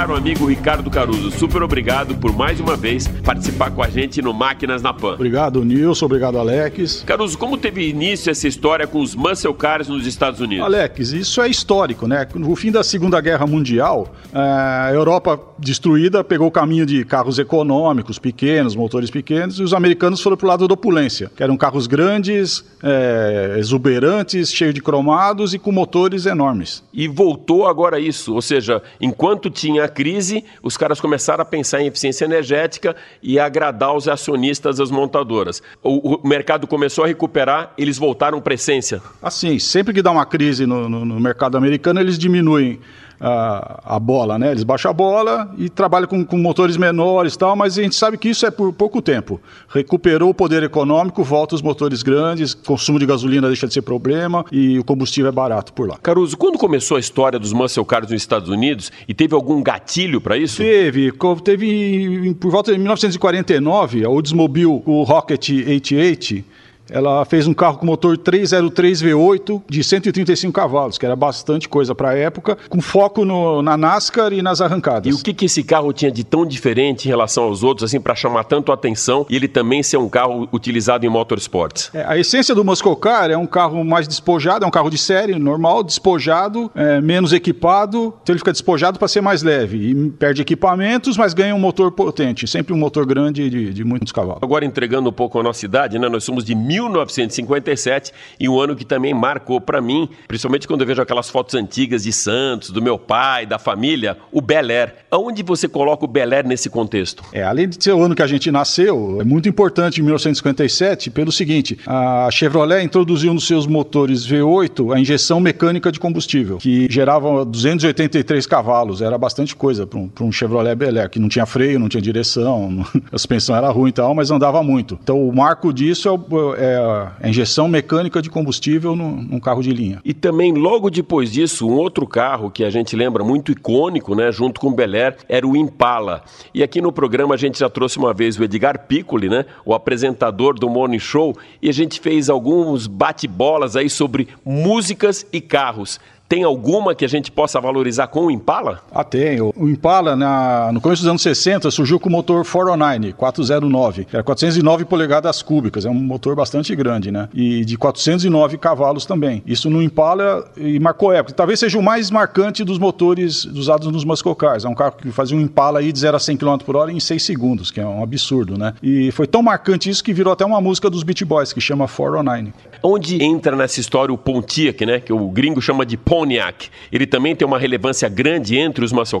Caro 0.00 0.16
amigo 0.16 0.46
Ricardo 0.46 0.90
Caruso, 0.90 1.30
super 1.30 1.62
obrigado 1.62 2.14
por 2.14 2.34
mais 2.34 2.58
uma 2.58 2.74
vez 2.74 3.06
participar 3.06 3.70
com 3.70 3.82
a 3.82 3.90
gente 3.90 4.22
no 4.22 4.32
Máquinas 4.32 4.80
na 4.80 4.94
Pan. 4.94 5.12
Obrigado, 5.12 5.62
Nilson. 5.62 6.06
Obrigado, 6.06 6.38
Alex. 6.38 7.04
Caruso, 7.04 7.36
como 7.36 7.58
teve 7.58 7.86
início 7.86 8.30
essa 8.30 8.48
história 8.48 8.86
com 8.86 8.98
os 8.98 9.14
muscle 9.14 9.52
cars 9.52 9.88
nos 9.88 10.06
Estados 10.06 10.40
Unidos? 10.40 10.64
Alex, 10.64 11.12
isso 11.12 11.42
é 11.42 11.50
histórico, 11.50 12.06
né? 12.06 12.26
No 12.34 12.56
fim 12.56 12.72
da 12.72 12.82
Segunda 12.82 13.20
Guerra 13.20 13.46
Mundial, 13.46 14.10
eh, 14.32 14.38
a 14.38 14.90
Europa 14.90 15.38
destruída 15.58 16.24
pegou 16.24 16.46
o 16.46 16.50
caminho 16.50 16.86
de 16.86 17.04
carros 17.04 17.38
econômicos, 17.38 18.18
pequenos, 18.18 18.74
motores 18.74 19.10
pequenos, 19.10 19.58
e 19.58 19.62
os 19.62 19.74
americanos 19.74 20.22
foram 20.22 20.34
para 20.34 20.46
o 20.46 20.48
lado 20.48 20.66
da 20.66 20.72
opulência, 20.72 21.30
que 21.36 21.42
eram 21.42 21.58
carros 21.58 21.86
grandes, 21.86 22.64
eh, 22.82 23.56
exuberantes, 23.58 24.50
cheios 24.50 24.72
de 24.72 24.80
cromados 24.80 25.52
e 25.52 25.58
com 25.58 25.70
motores 25.70 26.24
enormes. 26.24 26.82
E 26.90 27.06
voltou 27.06 27.66
agora 27.66 28.00
isso, 28.00 28.34
ou 28.34 28.40
seja, 28.40 28.82
enquanto 28.98 29.50
tinha 29.50 29.89
crise, 29.90 30.42
os 30.62 30.76
caras 30.78 30.98
começaram 31.00 31.42
a 31.42 31.44
pensar 31.44 31.82
em 31.82 31.86
eficiência 31.88 32.24
energética 32.24 32.96
e 33.22 33.38
agradar 33.38 33.94
os 33.94 34.08
acionistas 34.08 34.78
das 34.78 34.90
montadoras. 34.90 35.62
O, 35.82 36.16
o 36.24 36.26
mercado 36.26 36.66
começou 36.66 37.04
a 37.04 37.06
recuperar, 37.08 37.74
eles 37.76 37.98
voltaram 37.98 38.40
para 38.40 38.54
essência. 38.54 39.02
Assim, 39.22 39.58
sempre 39.58 39.92
que 39.92 40.00
dá 40.00 40.10
uma 40.10 40.24
crise 40.24 40.64
no, 40.64 40.88
no- 40.88 41.04
no 41.04 41.20
mercado 41.20 41.58
americano, 41.58 42.00
eles 42.00 42.18
diminuem 42.18 42.80
a, 43.20 43.96
a 43.96 43.98
bola, 43.98 44.38
né? 44.38 44.50
Eles 44.50 44.64
baixam 44.64 44.90
a 44.90 44.94
bola 44.94 45.52
e 45.58 45.68
trabalham 45.68 46.08
com, 46.08 46.24
com 46.24 46.38
motores 46.38 46.76
menores 46.76 47.34
e 47.34 47.38
tal, 47.38 47.54
mas 47.54 47.78
a 47.78 47.82
gente 47.82 47.94
sabe 47.94 48.16
que 48.16 48.30
isso 48.30 48.46
é 48.46 48.50
por 48.50 48.72
pouco 48.72 49.02
tempo. 49.02 49.40
Recuperou 49.68 50.30
o 50.30 50.34
poder 50.34 50.62
econômico, 50.62 51.22
volta 51.22 51.54
os 51.54 51.62
motores 51.62 52.02
grandes, 52.02 52.54
consumo 52.54 52.98
de 52.98 53.04
gasolina 53.04 53.46
deixa 53.46 53.66
de 53.66 53.74
ser 53.74 53.82
problema 53.82 54.44
e 54.50 54.78
o 54.78 54.84
combustível 54.84 55.28
é 55.28 55.32
barato 55.32 55.72
por 55.72 55.88
lá. 55.88 55.98
Caruso, 56.02 56.36
quando 56.36 56.58
começou 56.58 56.96
a 56.96 57.00
história 57.00 57.38
dos 57.38 57.52
muscle 57.52 57.84
cars 57.84 58.10
nos 58.10 58.22
Estados 58.22 58.48
Unidos 58.48 58.90
e 59.06 59.12
teve 59.12 59.34
algum 59.34 59.62
gatilho 59.62 60.20
para 60.20 60.36
isso? 60.38 60.58
Teve, 60.58 61.12
teve 61.44 62.34
por 62.40 62.50
volta 62.50 62.72
de 62.72 62.78
1949, 62.78 64.04
a 64.04 64.08
Oldsmobile, 64.08 64.82
o 64.86 65.02
Rocket 65.02 65.50
88, 65.50 66.44
ela 66.90 67.24
fez 67.24 67.46
um 67.46 67.54
carro 67.54 67.78
com 67.78 67.86
motor 67.86 68.16
303 68.16 69.02
V8 69.02 69.62
de 69.68 69.82
135 69.84 70.52
cavalos, 70.52 70.98
que 70.98 71.06
era 71.06 71.16
bastante 71.16 71.68
coisa 71.68 71.94
para 71.94 72.10
a 72.10 72.14
época, 72.14 72.56
com 72.68 72.80
foco 72.80 73.24
no- 73.24 73.62
na 73.62 73.76
NASCAR 73.76 74.32
e 74.32 74.42
nas 74.42 74.60
arrancadas. 74.60 75.12
E 75.12 75.18
o 75.18 75.22
que, 75.22 75.32
que 75.32 75.44
esse 75.46 75.62
carro 75.62 75.92
tinha 75.92 76.10
de 76.10 76.24
tão 76.24 76.44
diferente 76.46 77.06
em 77.06 77.08
relação 77.08 77.44
aos 77.44 77.62
outros, 77.62 77.84
assim, 77.90 78.00
para 78.00 78.14
chamar 78.14 78.44
tanto 78.44 78.70
a 78.70 78.74
atenção 78.74 79.26
e 79.28 79.36
ele 79.36 79.48
também 79.48 79.82
ser 79.82 79.96
um 79.96 80.08
carro 80.08 80.48
utilizado 80.52 81.04
em 81.06 81.08
motorsports? 81.08 81.90
É, 81.94 82.04
a 82.06 82.18
essência 82.18 82.54
do 82.54 82.64
Muscle 82.64 82.96
Car 82.96 83.30
é 83.30 83.36
um 83.36 83.46
carro 83.46 83.84
mais 83.84 84.06
despojado, 84.08 84.64
é 84.64 84.68
um 84.68 84.70
carro 84.70 84.90
de 84.90 84.98
série, 84.98 85.34
normal, 85.38 85.82
despojado, 85.82 86.70
é, 86.74 87.00
menos 87.00 87.32
equipado, 87.32 88.14
então 88.22 88.32
ele 88.32 88.38
fica 88.38 88.52
despojado 88.52 88.98
para 88.98 89.08
ser 89.08 89.20
mais 89.20 89.42
leve 89.42 89.90
e 89.90 90.10
perde 90.10 90.42
equipamentos, 90.42 91.16
mas 91.16 91.34
ganha 91.34 91.54
um 91.54 91.58
motor 91.58 91.90
potente, 91.92 92.46
sempre 92.46 92.72
um 92.72 92.76
motor 92.78 93.06
grande 93.06 93.48
de, 93.48 93.72
de 93.72 93.84
muitos 93.84 94.12
cavalos. 94.12 94.42
Agora 94.42 94.64
entregando 94.64 95.08
um 95.08 95.12
pouco 95.12 95.38
a 95.38 95.42
nossa 95.42 95.64
idade, 95.64 95.98
né? 95.98 96.08
Nós 96.08 96.24
somos 96.24 96.44
de 96.44 96.54
1957 96.88 98.12
e 98.38 98.48
um 98.48 98.58
ano 98.58 98.74
que 98.74 98.84
também 98.84 99.12
marcou 99.12 99.60
para 99.60 99.80
mim, 99.80 100.08
principalmente 100.26 100.66
quando 100.66 100.82
eu 100.82 100.86
vejo 100.86 101.02
aquelas 101.02 101.28
fotos 101.28 101.54
antigas 101.54 102.04
de 102.04 102.12
Santos, 102.12 102.70
do 102.70 102.80
meu 102.80 102.98
pai, 102.98 103.46
da 103.46 103.58
família, 103.58 104.16
o 104.32 104.40
Bel 104.40 104.70
Air. 104.70 104.94
Aonde 105.10 105.42
você 105.42 105.68
coloca 105.68 106.04
o 106.04 106.08
Bel 106.08 106.32
Air 106.32 106.46
nesse 106.46 106.70
contexto? 106.70 107.22
É, 107.32 107.42
além 107.42 107.68
de 107.68 107.82
ser 107.82 107.92
o 107.92 108.02
ano 108.02 108.14
que 108.14 108.22
a 108.22 108.26
gente 108.26 108.50
nasceu, 108.50 109.18
é 109.20 109.24
muito 109.24 109.48
importante 109.48 110.00
em 110.00 110.04
1957 110.04 111.10
pelo 111.10 111.32
seguinte, 111.32 111.78
a 111.86 112.28
Chevrolet 112.30 112.82
introduziu 112.84 113.34
nos 113.34 113.46
seus 113.46 113.66
motores 113.66 114.26
V8 114.26 114.94
a 114.94 115.00
injeção 115.00 115.40
mecânica 115.40 115.90
de 115.90 115.98
combustível, 115.98 116.58
que 116.58 116.86
gerava 116.90 117.44
283 117.44 118.46
cavalos, 118.46 119.02
era 119.02 119.18
bastante 119.18 119.54
coisa 119.54 119.86
para 119.86 119.98
um, 119.98 120.10
um 120.20 120.32
Chevrolet 120.32 120.74
Bel 120.74 120.98
Air, 120.98 121.10
que 121.10 121.18
não 121.18 121.28
tinha 121.28 121.46
freio, 121.46 121.78
não 121.78 121.88
tinha 121.88 122.00
direção, 122.00 122.84
a 123.12 123.18
suspensão 123.18 123.54
era 123.56 123.68
ruim 123.70 123.90
e 123.90 123.92
tal, 123.92 124.14
mas 124.14 124.30
andava 124.30 124.62
muito. 124.62 124.98
Então 125.02 125.26
o 125.26 125.34
marco 125.34 125.72
disso 125.72 126.08
é, 126.08 126.69
é 126.69 126.69
a 126.76 127.28
injeção 127.28 127.68
mecânica 127.68 128.20
de 128.20 128.30
combustível 128.30 128.94
num, 128.96 129.22
num, 129.22 129.40
carro 129.40 129.62
de 129.62 129.72
linha. 129.72 130.00
E 130.04 130.12
também 130.12 130.52
logo 130.52 130.90
depois 130.90 131.32
disso, 131.32 131.68
um 131.68 131.74
outro 131.74 132.06
carro 132.06 132.50
que 132.50 132.64
a 132.64 132.70
gente 132.70 132.96
lembra 132.96 133.24
muito 133.24 133.52
icônico, 133.52 134.14
né, 134.14 134.30
junto 134.32 134.60
com 134.60 134.68
o 134.68 134.74
Bel 134.74 134.94
Air, 134.94 135.16
era 135.28 135.46
o 135.46 135.56
Impala. 135.56 136.22
E 136.54 136.62
aqui 136.62 136.80
no 136.80 136.92
programa 136.92 137.34
a 137.34 137.38
gente 137.38 137.58
já 137.58 137.68
trouxe 137.68 137.98
uma 137.98 138.12
vez 138.12 138.38
o 138.38 138.44
Edgar 138.44 138.86
Piccoli, 138.86 139.28
né, 139.28 139.44
o 139.64 139.74
apresentador 139.74 140.54
do 140.58 140.68
Morning 140.68 140.98
Show, 140.98 141.36
e 141.60 141.68
a 141.68 141.72
gente 141.72 142.00
fez 142.00 142.28
alguns 142.28 142.86
bate-bolas 142.86 143.76
aí 143.76 143.88
sobre 143.88 144.28
músicas 144.44 145.26
e 145.32 145.40
carros. 145.40 145.98
Tem 146.30 146.44
alguma 146.44 146.94
que 146.94 147.04
a 147.04 147.08
gente 147.08 147.28
possa 147.28 147.60
valorizar 147.60 148.06
com 148.06 148.26
o 148.26 148.30
Impala? 148.30 148.84
Ah, 148.92 149.02
tem. 149.02 149.40
O 149.40 149.68
Impala, 149.68 150.14
na, 150.14 150.70
no 150.72 150.80
começo 150.80 151.02
dos 151.02 151.10
anos 151.10 151.22
60, 151.22 151.68
surgiu 151.72 151.98
com 151.98 152.08
o 152.08 152.12
motor 152.12 152.44
409, 152.44 153.14
409. 153.14 154.06
Era 154.12 154.22
409 154.22 154.84
polegadas 154.84 155.42
cúbicas, 155.42 155.84
é 155.84 155.90
um 155.90 155.94
motor 155.94 156.36
bastante 156.36 156.72
grande, 156.76 157.10
né? 157.10 157.28
E 157.34 157.64
de 157.64 157.76
409 157.76 158.58
cavalos 158.58 159.04
também. 159.04 159.42
Isso 159.44 159.68
no 159.68 159.82
Impala 159.82 160.48
e 160.56 160.78
marcou 160.78 161.12
época. 161.12 161.34
Talvez 161.34 161.58
seja 161.58 161.76
o 161.76 161.82
mais 161.82 162.12
marcante 162.12 162.62
dos 162.62 162.78
motores 162.78 163.44
usados 163.46 163.88
nos 163.90 164.04
muscle 164.04 164.36
cars. 164.36 164.64
É 164.64 164.68
um 164.68 164.74
carro 164.74 164.92
que 164.92 165.10
fazia 165.10 165.36
um 165.36 165.40
Impala 165.40 165.80
aí 165.80 165.90
de 165.90 165.98
0 165.98 166.16
a 166.16 166.20
100 166.20 166.36
km 166.36 166.58
por 166.58 166.76
hora 166.76 166.92
em 166.92 167.00
6 167.00 167.20
segundos, 167.24 167.72
que 167.72 167.80
é 167.80 167.84
um 167.84 168.04
absurdo, 168.04 168.56
né? 168.56 168.72
E 168.80 169.10
foi 169.10 169.26
tão 169.26 169.42
marcante 169.42 169.90
isso 169.90 170.04
que 170.04 170.12
virou 170.12 170.32
até 170.32 170.44
uma 170.44 170.60
música 170.60 170.88
dos 170.88 171.02
Beach 171.02 171.24
Boys, 171.24 171.52
que 171.52 171.60
chama 171.60 171.88
409. 171.88 172.52
Onde 172.84 173.20
entra 173.20 173.56
nessa 173.56 173.80
história 173.80 174.14
o 174.14 174.16
Pontiac, 174.16 174.86
né? 174.86 175.00
Que 175.00 175.12
o 175.12 175.28
gringo 175.28 175.60
chama 175.60 175.84
de 175.84 175.96
Pontiac 175.96 176.19
Pontiac, 176.20 176.68
ele 176.92 177.06
também 177.06 177.34
tem 177.34 177.46
uma 177.46 177.58
relevância 177.58 178.08
grande 178.08 178.56
entre 178.56 178.84
os 178.84 178.92
muscle 178.92 179.20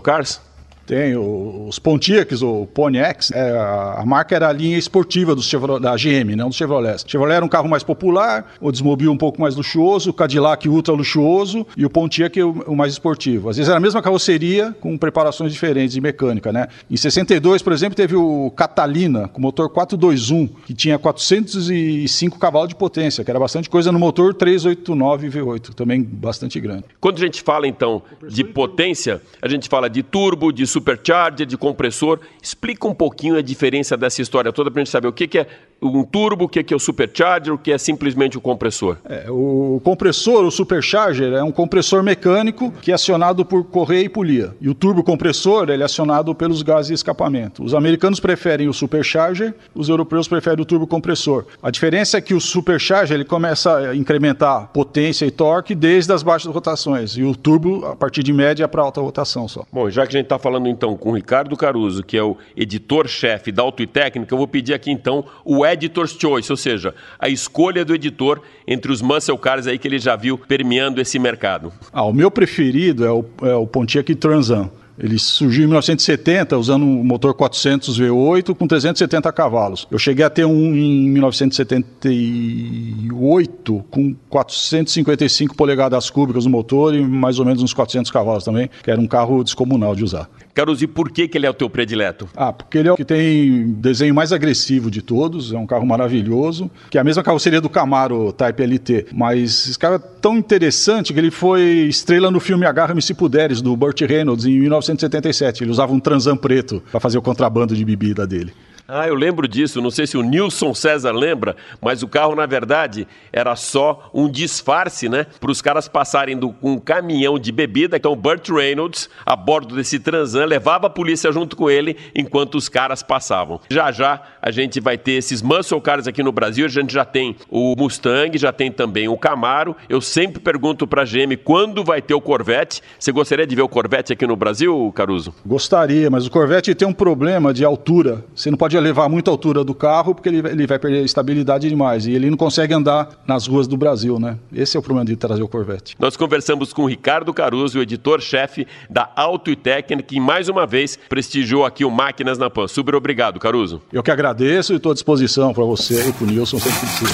Tem 0.90 1.16
os 1.16 1.78
Pontiacs, 1.78 2.42
ou 2.42 2.66
Pontiacs, 2.66 3.30
é, 3.30 3.56
a 3.96 4.02
marca 4.04 4.34
era 4.34 4.48
a 4.48 4.52
linha 4.52 4.76
esportiva 4.76 5.36
do 5.36 5.40
Chevrolet, 5.40 5.80
da 5.80 5.94
GM, 5.94 6.34
não 6.34 6.48
do 6.48 6.54
Chevrolet. 6.56 7.04
O 7.06 7.08
Chevrolet 7.08 7.36
era 7.36 7.44
um 7.44 7.48
carro 7.48 7.68
mais 7.68 7.84
popular, 7.84 8.52
o 8.60 8.72
Desmobil 8.72 9.12
um 9.12 9.16
pouco 9.16 9.40
mais 9.40 9.54
luxuoso, 9.54 10.10
o 10.10 10.12
Cadillac 10.12 10.68
ultra 10.68 10.92
luxuoso 10.92 11.64
e 11.76 11.86
o 11.86 11.90
Pontiac 11.90 12.42
o, 12.42 12.50
o 12.66 12.74
mais 12.74 12.92
esportivo. 12.92 13.48
Às 13.48 13.56
vezes 13.56 13.68
era 13.68 13.76
a 13.76 13.80
mesma 13.80 14.02
carroceria 14.02 14.74
com 14.80 14.98
preparações 14.98 15.52
diferentes 15.52 15.94
de 15.94 16.00
mecânica, 16.00 16.52
né? 16.52 16.66
Em 16.90 16.96
62, 16.96 17.62
por 17.62 17.72
exemplo, 17.72 17.94
teve 17.94 18.16
o 18.16 18.50
Catalina 18.56 19.28
com 19.28 19.40
motor 19.40 19.70
421, 19.70 20.48
que 20.48 20.74
tinha 20.74 20.98
405 20.98 22.36
cavalos 22.36 22.68
de 22.68 22.74
potência, 22.74 23.22
que 23.22 23.30
era 23.30 23.38
bastante 23.38 23.70
coisa 23.70 23.92
no 23.92 23.98
motor 24.00 24.34
389 24.34 25.28
V8, 25.28 25.72
também 25.72 26.02
bastante 26.02 26.58
grande. 26.58 26.86
Quando 27.00 27.18
a 27.18 27.20
gente 27.20 27.42
fala 27.42 27.68
então 27.68 28.02
de 28.28 28.42
potência, 28.42 29.22
a 29.40 29.46
gente 29.46 29.68
fala 29.68 29.88
de 29.88 30.02
turbo, 30.02 30.52
de 30.52 30.66
supercharger, 30.80 31.46
de 31.46 31.56
compressor. 31.56 32.20
Explica 32.42 32.88
um 32.88 32.94
pouquinho 32.94 33.36
a 33.36 33.42
diferença 33.42 33.96
dessa 33.96 34.20
história 34.20 34.52
toda 34.52 34.70
para 34.70 34.80
a 34.80 34.84
gente 34.84 34.90
saber 34.90 35.08
o 35.08 35.12
que, 35.12 35.28
que 35.28 35.38
é 35.38 35.46
um 35.82 36.04
turbo, 36.04 36.44
o 36.44 36.48
que 36.48 36.72
é 36.72 36.76
o 36.76 36.80
supercharger, 36.80 37.54
o 37.54 37.58
que 37.58 37.72
é 37.72 37.78
simplesmente 37.78 38.36
o 38.36 38.40
compressor? 38.40 38.96
É, 39.04 39.26
o 39.28 39.80
compressor, 39.82 40.44
o 40.44 40.50
supercharger, 40.50 41.32
é 41.32 41.42
um 41.42 41.50
compressor 41.50 42.02
mecânico 42.02 42.70
que 42.82 42.90
é 42.90 42.94
acionado 42.94 43.44
por 43.44 43.64
correia 43.64 44.04
e 44.04 44.08
polia. 44.08 44.54
E 44.60 44.68
o 44.68 44.74
turbo 44.74 45.02
compressor 45.02 45.70
ele 45.70 45.82
é 45.82 45.86
acionado 45.86 46.34
pelos 46.34 46.62
gases 46.62 46.88
de 46.88 46.94
escapamento. 46.94 47.64
Os 47.64 47.74
americanos 47.74 48.20
preferem 48.20 48.68
o 48.68 48.72
supercharger, 48.72 49.54
os 49.74 49.88
europeus 49.88 50.28
preferem 50.28 50.62
o 50.62 50.64
turbo 50.64 50.86
compressor. 50.86 51.46
A 51.62 51.70
diferença 51.70 52.18
é 52.18 52.20
que 52.20 52.34
o 52.34 52.40
supercharger 52.40 53.14
ele 53.14 53.24
começa 53.24 53.74
a 53.76 53.96
incrementar 53.96 54.68
potência 54.72 55.24
e 55.24 55.30
torque 55.30 55.74
desde 55.74 56.12
as 56.12 56.22
baixas 56.22 56.52
rotações 56.52 57.16
e 57.16 57.22
o 57.22 57.34
turbo 57.34 57.86
a 57.86 57.96
partir 57.96 58.22
de 58.22 58.32
média 58.32 58.68
para 58.68 58.82
alta 58.82 59.00
rotação 59.00 59.48
só. 59.48 59.64
Bom, 59.72 59.88
já 59.88 60.06
que 60.06 60.16
a 60.16 60.18
gente 60.18 60.26
está 60.26 60.38
falando 60.38 60.68
então 60.68 60.96
com 60.96 61.10
o 61.10 61.14
Ricardo 61.14 61.56
Caruso, 61.56 62.02
que 62.02 62.16
é 62.16 62.22
o 62.22 62.36
editor-chefe 62.56 63.50
da 63.52 63.62
Auto 63.62 63.82
e 63.82 63.86
Técnica, 63.86 64.34
eu 64.34 64.38
vou 64.38 64.48
pedir 64.48 64.74
aqui 64.74 64.90
então 64.90 65.24
o 65.44 65.64
Editor's 65.72 66.16
Choice, 66.18 66.50
ou 66.50 66.56
seja, 66.56 66.94
a 67.18 67.28
escolha 67.28 67.84
do 67.84 67.94
editor 67.94 68.40
entre 68.66 68.92
os 68.92 69.02
muscle 69.02 69.36
cars 69.38 69.66
aí 69.66 69.78
que 69.78 69.88
ele 69.88 69.98
já 69.98 70.16
viu 70.16 70.38
permeando 70.38 71.00
esse 71.00 71.18
mercado. 71.18 71.72
Ah, 71.92 72.04
o 72.04 72.12
meu 72.12 72.30
preferido 72.30 73.04
é 73.04 73.10
o, 73.10 73.24
é 73.42 73.54
o 73.54 73.66
Pontiac 73.66 74.14
Transan. 74.14 74.70
Ele 75.02 75.18
surgiu 75.18 75.64
em 75.64 75.66
1970 75.66 76.58
usando 76.58 76.84
um 76.84 77.02
motor 77.02 77.32
400 77.32 77.98
V8 77.98 78.54
com 78.54 78.66
370 78.66 79.32
cavalos. 79.32 79.88
Eu 79.90 79.98
cheguei 79.98 80.26
a 80.26 80.30
ter 80.30 80.44
um 80.44 80.76
em 80.76 81.08
1978 81.08 83.84
com 83.90 84.14
455 84.28 85.56
polegadas 85.56 86.10
cúbicas 86.10 86.44
no 86.44 86.50
motor 86.50 86.94
e 86.94 87.00
mais 87.00 87.38
ou 87.38 87.46
menos 87.46 87.62
uns 87.62 87.72
400 87.72 88.10
cavalos 88.10 88.44
também, 88.44 88.68
que 88.82 88.90
era 88.90 89.00
um 89.00 89.06
carro 89.06 89.42
descomunal 89.42 89.96
de 89.96 90.04
usar. 90.04 90.28
Carlos, 90.60 90.82
e 90.82 90.86
por 90.86 91.10
que, 91.10 91.26
que 91.26 91.38
ele 91.38 91.46
é 91.46 91.50
o 91.50 91.54
teu 91.54 91.70
predileto? 91.70 92.28
Ah, 92.36 92.52
porque 92.52 92.76
ele 92.76 92.88
é 92.88 92.92
o 92.92 92.96
que 92.96 93.04
tem 93.04 93.72
desenho 93.78 94.14
mais 94.14 94.30
agressivo 94.30 94.90
de 94.90 95.00
todos, 95.00 95.54
é 95.54 95.58
um 95.58 95.66
carro 95.66 95.86
maravilhoso, 95.86 96.70
que 96.90 96.98
é 96.98 97.00
a 97.00 97.04
mesma 97.04 97.22
carroceria 97.22 97.62
do 97.62 97.68
Camaro 97.70 98.30
Type 98.32 98.62
LT, 98.62 99.06
mas 99.10 99.68
esse 99.68 99.78
carro 99.78 99.94
é 99.94 99.98
tão 99.98 100.36
interessante 100.36 101.14
que 101.14 101.18
ele 101.18 101.30
foi 101.30 101.62
estrela 101.88 102.30
no 102.30 102.38
filme 102.38 102.66
Agarra-me 102.66 103.00
se 103.00 103.14
puderes, 103.14 103.62
do 103.62 103.74
Burt 103.74 104.02
Reynolds, 104.02 104.44
em 104.44 104.60
1977. 104.60 105.64
Ele 105.64 105.70
usava 105.70 105.94
um 105.94 105.98
Transan 105.98 106.36
preto 106.36 106.82
para 106.90 107.00
fazer 107.00 107.16
o 107.16 107.22
contrabando 107.22 107.74
de 107.74 107.84
bebida 107.84 108.26
dele. 108.26 108.52
Ah, 108.92 109.06
eu 109.06 109.14
lembro 109.14 109.46
disso. 109.46 109.80
Não 109.80 109.90
sei 109.90 110.04
se 110.04 110.16
o 110.16 110.22
Nilson 110.22 110.74
César 110.74 111.12
lembra, 111.12 111.54
mas 111.80 112.02
o 112.02 112.08
carro, 112.08 112.34
na 112.34 112.44
verdade, 112.44 113.06
era 113.32 113.54
só 113.54 114.10
um 114.12 114.28
disfarce, 114.28 115.08
né? 115.08 115.26
Para 115.38 115.52
os 115.52 115.62
caras 115.62 115.86
passarem 115.86 116.36
do, 116.36 116.52
um 116.60 116.76
caminhão 116.76 117.38
de 117.38 117.52
bebida. 117.52 117.96
Então, 117.96 118.16
Burt 118.16 118.48
Reynolds, 118.48 119.08
a 119.24 119.36
bordo 119.36 119.76
desse 119.76 120.00
Transan, 120.00 120.44
levava 120.44 120.88
a 120.88 120.90
polícia 120.90 121.30
junto 121.30 121.54
com 121.54 121.70
ele 121.70 121.96
enquanto 122.16 122.56
os 122.56 122.68
caras 122.68 123.00
passavam. 123.00 123.60
Já 123.70 123.92
já 123.92 124.22
a 124.42 124.50
gente 124.50 124.80
vai 124.80 124.98
ter 124.98 125.12
esses 125.12 125.40
muscle 125.40 125.80
cars 125.80 126.08
aqui 126.08 126.22
no 126.22 126.32
Brasil. 126.32 126.66
A 126.66 126.68
gente 126.68 126.92
já 126.92 127.04
tem 127.04 127.36
o 127.48 127.76
Mustang, 127.76 128.36
já 128.36 128.52
tem 128.52 128.72
também 128.72 129.06
o 129.06 129.16
Camaro. 129.16 129.76
Eu 129.88 130.00
sempre 130.00 130.40
pergunto 130.40 130.84
para 130.84 131.02
a 131.02 131.04
GM 131.04 131.36
quando 131.44 131.84
vai 131.84 132.02
ter 132.02 132.14
o 132.14 132.20
Corvette. 132.20 132.82
Você 132.98 133.12
gostaria 133.12 133.46
de 133.46 133.54
ver 133.54 133.62
o 133.62 133.68
Corvette 133.68 134.12
aqui 134.12 134.26
no 134.26 134.34
Brasil, 134.34 134.92
Caruso? 134.96 135.32
Gostaria, 135.46 136.10
mas 136.10 136.26
o 136.26 136.30
Corvette 136.30 136.74
tem 136.74 136.88
um 136.88 136.92
problema 136.92 137.54
de 137.54 137.64
altura. 137.64 138.24
Você 138.34 138.50
não 138.50 138.58
pode 138.58 138.79
levar 138.80 139.08
muita 139.08 139.30
altura 139.30 139.62
do 139.62 139.74
carro, 139.74 140.14
porque 140.14 140.28
ele, 140.28 140.38
ele 140.38 140.66
vai 140.66 140.78
perder 140.78 141.04
estabilidade 141.04 141.68
demais. 141.68 142.06
E 142.06 142.12
ele 142.12 142.30
não 142.30 142.36
consegue 142.36 142.74
andar 142.74 143.08
nas 143.26 143.46
ruas 143.46 143.66
do 143.66 143.76
Brasil, 143.76 144.18
né? 144.18 144.38
Esse 144.52 144.76
é 144.76 144.80
o 144.80 144.82
problema 144.82 145.04
de 145.04 145.16
trazer 145.16 145.42
o 145.42 145.48
Corvette. 145.48 145.96
Nós 145.98 146.16
conversamos 146.16 146.72
com 146.72 146.82
o 146.82 146.86
Ricardo 146.86 147.32
Caruso, 147.32 147.78
o 147.78 147.82
editor-chefe 147.82 148.66
da 148.88 149.10
Auto 149.14 149.50
e 149.50 149.56
Técnica, 149.56 150.02
que 150.02 150.18
mais 150.18 150.48
uma 150.48 150.66
vez 150.66 150.98
prestigiou 151.08 151.64
aqui 151.64 151.84
o 151.84 151.90
Máquinas 151.90 152.38
na 152.38 152.50
Pan. 152.50 152.66
Super 152.68 152.94
obrigado, 152.94 153.38
Caruso. 153.38 153.80
Eu 153.92 154.02
que 154.02 154.10
agradeço 154.10 154.72
e 154.72 154.76
estou 154.76 154.92
à 154.92 154.94
disposição 154.94 155.52
para 155.52 155.64
você 155.64 156.08
e 156.08 156.12
para 156.12 156.24
o 156.24 156.26
Nilson 156.26 156.58
sempre 156.58 156.80
precisa. 156.80 157.12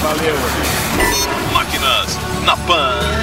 Valeu. 0.00 0.34
Máquinas 1.52 2.18
na 2.44 2.56
Pan. 2.56 3.16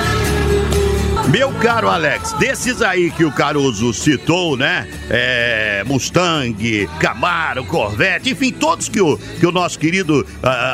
Meu 1.32 1.43
caro 1.62 1.90
Alex, 1.90 2.34
desses 2.34 2.82
aí 2.82 3.12
que 3.12 3.24
o 3.26 3.32
Caruso 3.32 3.94
citou, 3.94 4.58
né? 4.58 4.88
É, 5.10 5.84
Mustang, 5.86 6.88
Camaro, 7.00 7.66
Corvette, 7.66 8.32
enfim, 8.32 8.52
todos 8.52 8.90
que 8.90 9.02
o, 9.02 9.18
que 9.18 9.46
o 9.46 9.52
nosso 9.52 9.78
querido 9.78 10.26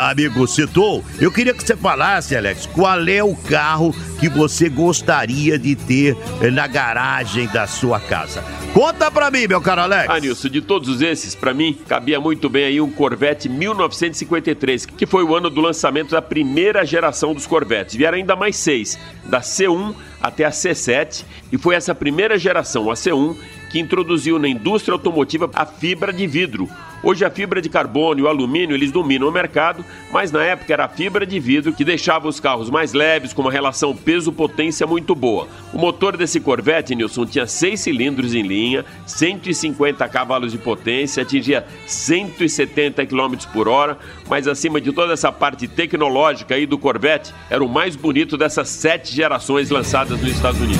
amigo 0.01 0.47
citou, 0.47 1.03
eu 1.19 1.31
queria 1.31 1.53
que 1.53 1.63
você 1.63 1.75
falasse, 1.75 2.35
Alex, 2.35 2.65
qual 2.67 3.07
é 3.07 3.23
o 3.23 3.35
carro 3.35 3.93
que 4.19 4.29
você 4.29 4.69
gostaria 4.69 5.57
de 5.57 5.75
ter 5.75 6.15
na 6.51 6.67
garagem 6.67 7.47
da 7.47 7.65
sua 7.65 7.99
casa. 7.99 8.43
Conta 8.73 9.09
pra 9.09 9.31
mim, 9.31 9.47
meu 9.47 9.61
caro 9.61 9.81
Alex. 9.81 10.07
Ah, 10.09 10.19
Nilson, 10.19 10.49
de 10.49 10.61
todos 10.61 11.01
esses, 11.01 11.33
para 11.33 11.53
mim, 11.53 11.77
cabia 11.87 12.19
muito 12.19 12.49
bem 12.49 12.65
aí 12.65 12.81
um 12.81 12.91
Corvette 12.91 13.49
1953, 13.49 14.85
que 14.85 15.05
foi 15.05 15.23
o 15.23 15.35
ano 15.35 15.49
do 15.49 15.61
lançamento 15.61 16.11
da 16.11 16.21
primeira 16.21 16.85
geração 16.85 17.33
dos 17.33 17.47
Corvettes. 17.47 17.95
Vieram 17.95 18.17
ainda 18.17 18.35
mais 18.35 18.57
seis, 18.57 18.99
da 19.25 19.41
C1 19.41 19.95
até 20.21 20.45
a 20.45 20.51
C7, 20.71 21.23
e 21.51 21.57
foi 21.57 21.75
essa 21.75 21.93
primeira 21.95 22.37
geração, 22.37 22.89
a 22.89 22.93
C1, 22.93 23.35
que 23.71 23.79
introduziu 23.79 24.39
na 24.39 24.47
indústria 24.47 24.93
automotiva 24.93 25.49
a 25.53 25.65
fibra 25.65 26.11
de 26.11 26.25
vidro, 26.25 26.69
Hoje 27.01 27.23
a 27.23 27.29
fibra 27.29 27.61
de 27.61 27.69
carbono 27.69 28.19
e 28.19 28.23
o 28.23 28.27
alumínio 28.27 28.75
eles 28.75 28.91
dominam 28.91 29.29
o 29.29 29.31
mercado, 29.31 29.85
mas 30.11 30.31
na 30.31 30.43
época 30.43 30.73
era 30.73 30.85
a 30.85 30.89
fibra 30.89 31.25
de 31.25 31.39
vidro 31.39 31.71
que 31.71 31.85
deixava 31.85 32.27
os 32.27 32.39
carros 32.39 32.69
mais 32.69 32.93
leves, 32.93 33.31
com 33.31 33.41
uma 33.41 33.51
relação 33.51 33.95
peso-potência 33.95 34.85
muito 34.85 35.15
boa. 35.15 35.47
O 35.73 35.77
motor 35.77 36.17
desse 36.17 36.39
Corvette, 36.39 36.95
Nilson, 36.95 37.25
tinha 37.25 37.47
6 37.47 37.79
cilindros 37.79 38.35
em 38.35 38.41
linha, 38.41 38.85
150 39.05 40.07
cavalos 40.09 40.51
de 40.51 40.57
potência, 40.57 41.23
atingia 41.23 41.65
170 41.85 43.05
km 43.05 43.35
por 43.53 43.67
hora, 43.69 43.97
mas 44.29 44.47
acima 44.47 44.81
de 44.81 44.91
toda 44.91 45.13
essa 45.13 45.31
parte 45.31 45.67
tecnológica 45.67 46.55
aí 46.55 46.65
do 46.65 46.77
Corvette, 46.77 47.33
era 47.49 47.63
o 47.63 47.69
mais 47.69 47.95
bonito 47.95 48.37
dessas 48.37 48.67
sete 48.67 49.15
gerações 49.15 49.69
lançadas 49.69 50.19
nos 50.19 50.31
Estados 50.31 50.59
Unidos. 50.59 50.79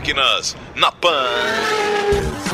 Máquinas 0.00 0.56
na 0.76 0.90
Pan. 0.90 1.26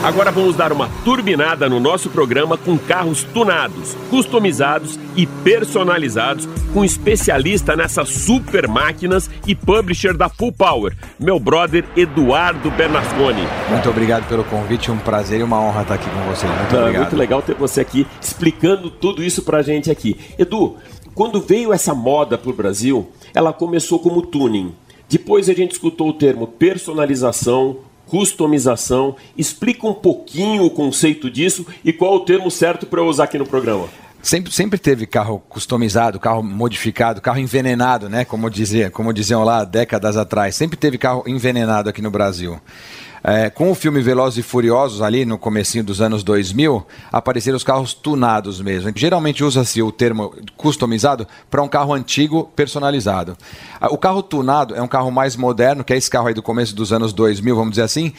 Agora 0.03 0.33
vamos 0.33 0.57
dar 0.57 0.73
uma 0.73 0.89
turbinada 1.05 1.69
no 1.69 1.79
nosso 1.79 2.11
programa 2.11 2.59
com 2.59 2.77
carros 2.77 3.23
tunados, 3.23 3.95
customizados 4.11 4.99
e 5.15 5.27
personalizados, 5.29 6.49
com 6.75 6.85
especialista 6.85 7.77
nessas 7.77 8.09
super 8.09 8.67
máquinas 8.67 9.31
e 9.47 9.55
publisher 9.55 10.17
da 10.17 10.29
Full 10.29 10.53
Power, 10.55 10.97
meu 11.21 11.39
brother 11.39 11.85
Eduardo 11.97 12.69
Bernasconi. 12.73 13.47
Muito 13.71 13.89
obrigado 13.89 14.27
pelo 14.29 14.43
convite, 14.43 14.91
um 14.91 14.99
prazer 14.99 15.39
e 15.39 15.45
uma 15.45 15.61
honra 15.61 15.83
estar 15.83 15.95
aqui 15.95 16.11
com 16.11 16.23
vocês. 16.23 16.53
Muito 16.53 16.73
Não, 16.73 16.81
obrigado. 16.81 17.03
Muito 17.03 17.17
legal 17.17 17.43
ter 17.43 17.55
você 17.55 17.81
aqui 17.81 18.05
explicando 18.21 18.91
tudo 18.91 19.23
isso 19.23 19.43
pra 19.43 19.63
gente 19.63 19.89
aqui. 19.89 20.19
Edu, 20.37 20.79
quando 21.15 21.41
veio 21.41 21.73
essa 21.73 21.95
moda 21.95 22.37
pro 22.37 22.53
Brasil, 22.53 23.09
ela 23.33 23.53
começou 23.53 24.01
como 24.01 24.21
tuning. 24.21 24.75
Depois 25.09 25.49
a 25.49 25.53
gente 25.53 25.73
escutou 25.73 26.09
o 26.09 26.13
termo 26.13 26.47
personalização, 26.47 27.79
customização. 28.07 29.17
Explica 29.37 29.87
um 29.87 29.95
pouquinho 29.95 30.65
o 30.65 30.71
conceito 30.71 31.31
disso 31.31 31.67
e 31.85 31.93
qual 31.93 32.15
o 32.17 32.21
termo 32.21 32.51
certo 32.51 32.87
para 32.87 33.01
eu 33.01 33.07
usar 33.07 33.25
aqui 33.25 33.39
no 33.39 33.47
programa. 33.47 33.89
Sempre, 34.23 34.53
sempre 34.53 34.79
teve 34.79 35.07
carro 35.07 35.41
customizado, 35.49 36.19
carro 36.19 36.43
modificado, 36.43 37.21
carro 37.21 37.39
envenenado, 37.39 38.09
né? 38.09 38.25
Como, 38.25 38.51
dizia, 38.51 38.91
como 38.91 39.13
diziam 39.13 39.45
lá 39.45 39.63
décadas 39.63 40.17
atrás. 40.17 40.57
Sempre 40.57 40.77
teve 40.77 40.99
carro 40.99 41.23
envenenado 41.29 41.89
aqui 41.89 42.03
no 42.03 42.11
Brasil. 42.11 42.61
É, 43.29 43.51
com 43.51 43.73
o 43.73 43.75
filme 43.75 44.01
Velozes 44.01 44.39
e 44.39 44.43
Furiosos, 44.43 45.03
ali 45.03 45.25
no 45.25 45.37
comecinho 45.37 45.83
dos 45.83 46.01
anos 46.01 46.23
2000, 46.23 46.87
apareceram 47.11 47.57
os 47.57 47.65
carros 47.65 47.93
tunados 47.93 48.61
mesmo. 48.61 48.93
Geralmente 48.95 49.43
usa-se 49.43 49.83
o 49.83 49.91
termo 49.91 50.33
customizado 50.57 51.27
para 51.51 51.61
um 51.61 51.67
carro 51.67 51.93
antigo 51.93 52.49
personalizado. 52.55 53.37
O 53.91 53.99
carro 53.99 54.23
tunado 54.23 54.77
é 54.77 54.81
um 54.81 54.87
carro 54.87 55.11
mais 55.11 55.35
moderno, 55.35 55.83
que 55.83 55.93
é 55.93 55.97
esse 55.97 56.09
carro 56.09 56.29
aí 56.29 56.35
do 56.35 56.43
começo 56.43 56.73
dos 56.73 56.93
anos 56.93 57.13
2000, 57.13 57.57
vamos 57.57 57.71
dizer 57.71 57.83
assim, 57.83 58.13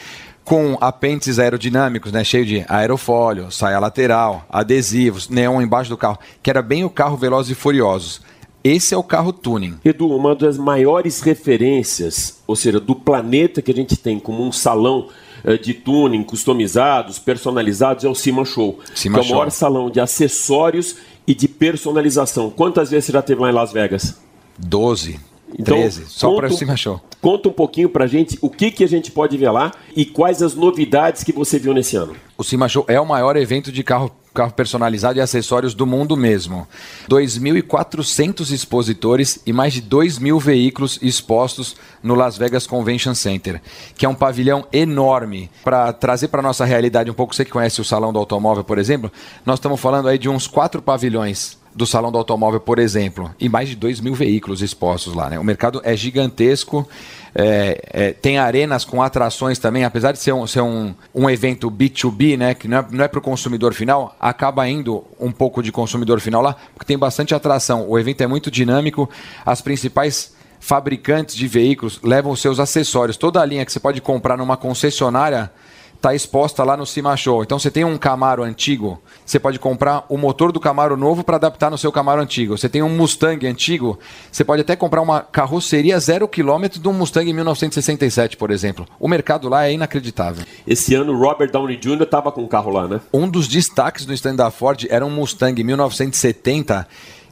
com 0.44 0.76
apêndices 0.78 1.38
aerodinâmicos, 1.38 2.12
né, 2.12 2.22
cheio 2.22 2.44
de 2.44 2.66
aerofólio, 2.68 3.50
saia 3.50 3.78
lateral, 3.78 4.44
adesivos, 4.50 5.30
neon 5.30 5.62
embaixo 5.62 5.88
do 5.88 5.96
carro, 5.96 6.18
que 6.42 6.50
era 6.50 6.60
bem 6.60 6.84
o 6.84 6.90
carro 6.90 7.16
Velozes 7.16 7.52
e 7.52 7.54
Furiosos. 7.54 8.20
Esse 8.62 8.94
é 8.94 8.96
o 8.96 9.02
carro 9.02 9.32
tuning. 9.32 9.76
Edu, 9.84 10.08
uma 10.08 10.34
das 10.34 10.58
maiores 10.58 11.20
referências, 11.20 12.38
ou 12.46 12.56
seja, 12.56 12.80
do 12.80 12.94
planeta 12.94 13.62
que 13.62 13.70
a 13.70 13.74
gente 13.74 13.96
tem 13.96 14.18
como 14.18 14.44
um 14.44 14.50
salão 14.52 15.08
eh, 15.44 15.56
de 15.56 15.72
tuning, 15.74 16.22
customizados, 16.24 17.18
personalizados, 17.18 18.04
é 18.04 18.08
o 18.08 18.14
Cima 18.14 18.44
Show. 18.44 18.78
Cima 18.94 19.18
que 19.18 19.20
é 19.20 19.24
o 19.24 19.28
Show. 19.28 19.36
maior 19.36 19.50
salão 19.50 19.90
de 19.90 20.00
acessórios 20.00 20.96
e 21.26 21.34
de 21.34 21.46
personalização. 21.48 22.50
Quantas 22.50 22.90
vezes 22.90 23.06
você 23.06 23.12
já 23.12 23.20
esteve 23.20 23.40
lá 23.40 23.50
em 23.50 23.54
Las 23.54 23.72
Vegas? 23.72 24.16
12, 24.58 25.20
Então, 25.58 25.76
13, 25.76 26.06
só 26.08 26.34
para 26.34 26.48
o 26.48 26.52
Cima 26.52 26.76
Show. 26.76 27.00
Conta 27.20 27.48
um 27.48 27.52
pouquinho 27.52 27.88
pra 27.88 28.06
gente 28.06 28.36
o 28.42 28.50
que, 28.50 28.70
que 28.70 28.82
a 28.84 28.88
gente 28.88 29.10
pode 29.10 29.36
ver 29.36 29.50
lá 29.50 29.72
e 29.96 30.04
quais 30.04 30.42
as 30.42 30.54
novidades 30.54 31.22
que 31.22 31.32
você 31.32 31.58
viu 31.58 31.72
nesse 31.72 31.96
ano. 31.96 32.14
O 32.36 32.44
Cima 32.44 32.68
Show 32.68 32.84
é 32.88 33.00
o 33.00 33.06
maior 33.06 33.36
evento 33.36 33.70
de 33.72 33.82
carro, 33.82 34.10
carro 34.38 34.52
personalizado 34.52 35.18
e 35.18 35.20
acessórios 35.20 35.74
do 35.74 35.84
mundo 35.84 36.16
mesmo. 36.16 36.64
2.400 37.10 38.52
expositores 38.52 39.40
e 39.44 39.52
mais 39.52 39.72
de 39.72 39.80
2 39.80 40.20
mil 40.20 40.38
veículos 40.38 40.96
expostos 41.02 41.74
no 42.00 42.14
Las 42.14 42.38
Vegas 42.38 42.64
Convention 42.64 43.14
Center, 43.14 43.60
que 43.96 44.06
é 44.06 44.08
um 44.08 44.14
pavilhão 44.14 44.64
enorme. 44.72 45.50
Para 45.64 45.92
trazer 45.92 46.28
para 46.28 46.40
nossa 46.40 46.64
realidade 46.64 47.10
um 47.10 47.14
pouco, 47.14 47.34
você 47.34 47.44
que 47.44 47.50
conhece 47.50 47.80
o 47.80 47.84
Salão 47.84 48.12
do 48.12 48.18
Automóvel, 48.20 48.62
por 48.62 48.78
exemplo, 48.78 49.10
nós 49.44 49.58
estamos 49.58 49.80
falando 49.80 50.06
aí 50.06 50.18
de 50.18 50.28
uns 50.28 50.46
quatro 50.46 50.80
pavilhões 50.80 51.58
do 51.74 51.86
Salão 51.86 52.10
do 52.10 52.18
Automóvel, 52.18 52.60
por 52.60 52.78
exemplo, 52.78 53.34
e 53.40 53.48
mais 53.48 53.68
de 53.68 53.76
2 53.76 54.00
mil 54.00 54.14
veículos 54.14 54.62
expostos 54.62 55.14
lá. 55.14 55.30
Né? 55.30 55.38
O 55.38 55.44
mercado 55.44 55.80
é 55.84 55.96
gigantesco, 55.96 56.88
é, 57.34 57.80
é, 57.92 58.12
tem 58.12 58.38
arenas 58.38 58.84
com 58.84 59.02
atrações 59.02 59.58
também, 59.58 59.84
apesar 59.84 60.12
de 60.12 60.18
ser 60.18 60.32
um, 60.32 60.46
ser 60.46 60.60
um, 60.60 60.94
um 61.14 61.28
evento 61.28 61.70
B2B, 61.70 62.36
né, 62.36 62.54
que 62.54 62.68
não 62.68 62.78
é, 62.78 62.86
não 62.90 63.04
é 63.04 63.08
para 63.08 63.18
o 63.18 63.22
consumidor 63.22 63.74
final, 63.74 64.16
acaba 64.20 64.68
indo 64.68 65.04
um 65.20 65.32
pouco 65.32 65.62
de 65.62 65.70
consumidor 65.70 66.20
final 66.20 66.42
lá, 66.42 66.56
porque 66.74 66.86
tem 66.86 66.98
bastante 66.98 67.34
atração. 67.34 67.88
O 67.88 67.98
evento 67.98 68.22
é 68.22 68.26
muito 68.26 68.50
dinâmico, 68.50 69.08
as 69.44 69.60
principais 69.60 70.36
fabricantes 70.60 71.36
de 71.36 71.46
veículos 71.46 72.00
levam 72.02 72.34
seus 72.34 72.58
acessórios. 72.58 73.16
Toda 73.16 73.40
a 73.40 73.44
linha 73.44 73.64
que 73.64 73.72
você 73.72 73.80
pode 73.80 74.00
comprar 74.00 74.36
numa 74.36 74.56
concessionária 74.56 75.50
está 75.98 76.14
exposta 76.14 76.62
lá 76.62 76.76
no 76.76 76.86
Cima 76.86 77.16
Show. 77.16 77.42
Então 77.42 77.58
você 77.58 77.70
tem 77.70 77.84
um 77.84 77.98
Camaro 77.98 78.44
antigo, 78.44 79.00
você 79.26 79.38
pode 79.38 79.58
comprar 79.58 80.04
o 80.08 80.16
motor 80.16 80.52
do 80.52 80.60
Camaro 80.60 80.96
novo 80.96 81.24
para 81.24 81.36
adaptar 81.36 81.70
no 81.70 81.76
seu 81.76 81.92
Camaro 81.92 82.22
antigo. 82.22 82.56
Você 82.56 82.68
tem 82.68 82.82
um 82.82 82.88
Mustang 82.88 83.46
antigo, 83.46 83.98
você 84.30 84.44
pode 84.44 84.62
até 84.62 84.76
comprar 84.76 85.02
uma 85.02 85.20
carroceria 85.20 85.98
zero 85.98 86.26
quilômetro 86.28 86.80
de 86.80 86.88
um 86.88 86.92
Mustang 86.92 87.30
1967, 87.32 88.36
por 88.36 88.50
exemplo. 88.50 88.86
O 88.98 89.08
mercado 89.08 89.48
lá 89.48 89.66
é 89.66 89.72
inacreditável. 89.72 90.44
Esse 90.66 90.94
ano, 90.94 91.18
Robert 91.18 91.50
Downey 91.50 91.76
Jr. 91.76 92.02
estava 92.02 92.30
com 92.30 92.42
um 92.42 92.48
carro 92.48 92.70
lá, 92.70 92.86
né? 92.86 93.00
Um 93.12 93.28
dos 93.28 93.48
destaques 93.48 94.06
do 94.06 94.14
stand 94.14 94.36
da 94.36 94.50
Ford 94.50 94.86
era 94.88 95.04
um 95.04 95.10
Mustang 95.10 95.62
1970 95.62 96.86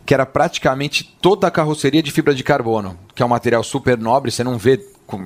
que 0.04 0.14
era 0.14 0.24
praticamente 0.24 1.16
toda 1.20 1.48
a 1.48 1.50
carroceria 1.50 2.00
de 2.00 2.12
fibra 2.12 2.32
de 2.32 2.44
carbono, 2.44 2.96
que 3.12 3.24
é 3.24 3.26
um 3.26 3.28
material 3.28 3.64
super 3.64 3.98
nobre, 3.98 4.30
você 4.30 4.44
não 4.44 4.56
vê, 4.56 4.80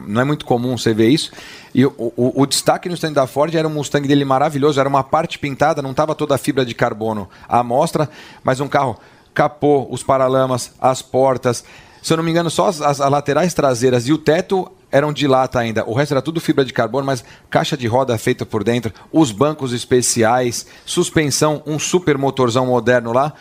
não 0.07 0.21
é 0.21 0.25
muito 0.25 0.45
comum 0.45 0.77
você 0.77 0.93
ver 0.93 1.09
isso. 1.09 1.31
E 1.75 1.85
o, 1.87 1.93
o- 1.99 2.43
o 2.43 2.47
destaque 2.47 2.89
no 2.89 2.95
stand 2.95 3.13
da 3.13 3.27
Ford 3.27 3.55
era 3.55 3.67
um 3.67 3.71
Mustang 3.73 4.07
dele 4.07 4.25
maravilhoso, 4.25 4.79
era 4.81 4.89
uma 4.89 5.03
parte 5.03 5.39
pintada, 5.39 5.81
não 5.81 5.93
estava 5.93 6.15
toda 6.15 6.35
a 6.35 6.39
fibra 6.39 6.65
de 6.67 6.75
carbono 6.75 7.29
à 7.49 7.63
mostra, 7.63 8.09
mas 8.45 8.61
um 8.61 8.69
carro 8.69 8.99
capô, 9.33 9.87
os 9.91 10.03
paralamas, 10.03 10.73
as 10.81 11.01
portas. 11.01 11.65
Se 12.03 12.13
eu 12.13 12.17
não 12.17 12.25
me 12.25 12.31
engano, 12.31 12.51
só 12.51 12.67
as, 12.69 12.81
as- 12.83 13.01
as 13.01 13.11
laterais 13.11 13.55
traseiras 13.55 14.07
e 14.09 14.13
o 14.13 14.19
teto 14.19 14.71
eram 14.93 15.13
de 15.13 15.27
lata 15.29 15.59
ainda. 15.61 15.85
O 15.89 15.95
resto 15.95 16.13
era 16.13 16.21
tudo 16.23 16.41
fibra 16.41 16.65
de 16.65 16.73
carbono, 16.73 17.07
mas 17.07 17.23
caixa 17.49 17.77
de 17.77 17.87
roda 17.87 18.19
feita 18.19 18.45
por 18.45 18.65
dentro, 18.65 18.93
os 19.13 19.31
bancos 19.31 19.73
especiais, 19.73 20.67
suspensão, 20.85 21.63
um 21.65 21.79
super 21.79 22.19
motorzão 22.19 22.67
moderno 22.67 23.13
lá. 23.13 23.33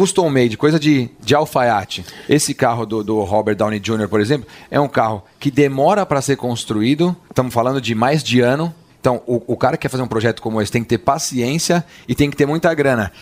Custom 0.00 0.30
made, 0.30 0.56
coisa 0.56 0.80
de, 0.80 1.10
de 1.20 1.34
alfaiate. 1.34 2.06
Esse 2.26 2.54
carro 2.54 2.86
do, 2.86 3.04
do 3.04 3.20
Robert 3.20 3.54
Downey 3.54 3.78
Jr., 3.78 4.08
por 4.08 4.18
exemplo, 4.18 4.48
é 4.70 4.80
um 4.80 4.88
carro 4.88 5.22
que 5.38 5.50
demora 5.50 6.06
para 6.06 6.22
ser 6.22 6.36
construído. 6.36 7.14
Estamos 7.28 7.52
falando 7.52 7.82
de 7.82 7.94
mais 7.94 8.24
de 8.24 8.40
ano. 8.40 8.74
Então, 8.98 9.20
o, 9.26 9.42
o 9.46 9.56
cara 9.58 9.76
que 9.76 9.82
quer 9.82 9.90
fazer 9.90 10.02
um 10.02 10.08
projeto 10.08 10.40
como 10.40 10.58
esse 10.62 10.72
tem 10.72 10.82
que 10.82 10.88
ter 10.88 10.96
paciência 10.96 11.84
e 12.08 12.14
tem 12.14 12.30
que 12.30 12.36
ter 12.36 12.46
muita 12.46 12.72
grana. 12.72 13.12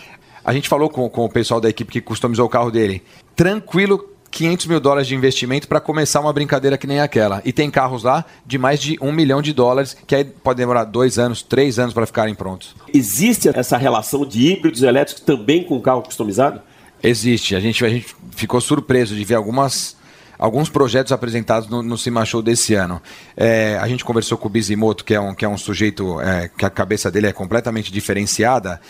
A 0.41 0.53
gente 0.53 0.69
falou 0.69 0.89
com, 0.89 1.09
com 1.09 1.25
o 1.25 1.29
pessoal 1.29 1.59
da 1.59 1.67
equipe 1.67 1.91
que 1.91 1.99
customizou 1.99 2.45
o 2.45 2.49
carro 2.49 2.71
dele. 2.71 3.03
Tranquilo, 3.35 4.01
500 4.31 4.67
mil 4.67 4.79
dólares 4.79 5.09
de 5.09 5.15
investimento 5.15 5.67
para 5.67 5.81
começar 5.81 6.21
uma 6.21 6.31
brincadeira 6.31 6.77
que 6.77 6.87
nem 6.87 7.01
aquela. 7.01 7.41
E 7.43 7.51
tem 7.51 7.69
carros 7.69 8.03
lá 8.03 8.23
de 8.45 8.57
mais 8.57 8.79
de 8.79 8.97
um 9.01 9.11
milhão 9.11 9.41
de 9.41 9.51
dólares, 9.51 9.97
que 10.07 10.15
aí 10.15 10.23
pode 10.23 10.55
demorar 10.55 10.85
dois 10.85 11.19
anos, 11.19 11.41
três 11.41 11.77
anos 11.77 11.93
para 11.93 12.05
ficarem 12.05 12.33
prontos. 12.33 12.73
Existe 12.93 13.49
essa 13.49 13.75
relação 13.75 14.25
de 14.25 14.47
híbridos 14.47 14.81
elétricos 14.81 15.23
também 15.23 15.65
com 15.65 15.81
carro 15.81 16.03
customizado? 16.03 16.68
Existe. 17.01 17.55
A 17.55 17.59
gente, 17.59 17.83
a 17.85 17.89
gente 17.89 18.15
ficou 18.31 18.59
surpreso 18.59 19.15
de 19.15 19.23
ver 19.23 19.35
algumas, 19.35 19.95
alguns 20.37 20.69
projetos 20.69 21.11
apresentados 21.11 21.69
no, 21.69 21.81
no 21.81 21.97
Cima 21.97 22.25
Show 22.25 22.41
desse 22.41 22.73
ano. 22.73 23.01
É, 23.35 23.77
a 23.81 23.87
gente 23.87 24.03
conversou 24.03 24.37
com 24.37 24.47
o 24.47 24.51
Bizimoto, 24.51 25.05
que 25.05 25.13
é 25.13 25.19
um, 25.19 25.33
que 25.33 25.45
é 25.45 25.49
um 25.49 25.57
sujeito 25.57 26.19
é, 26.21 26.49
que 26.49 26.65
a 26.65 26.69
cabeça 26.69 27.09
dele 27.09 27.27
é 27.27 27.33
completamente 27.33 27.91
diferenciada. 27.91 28.81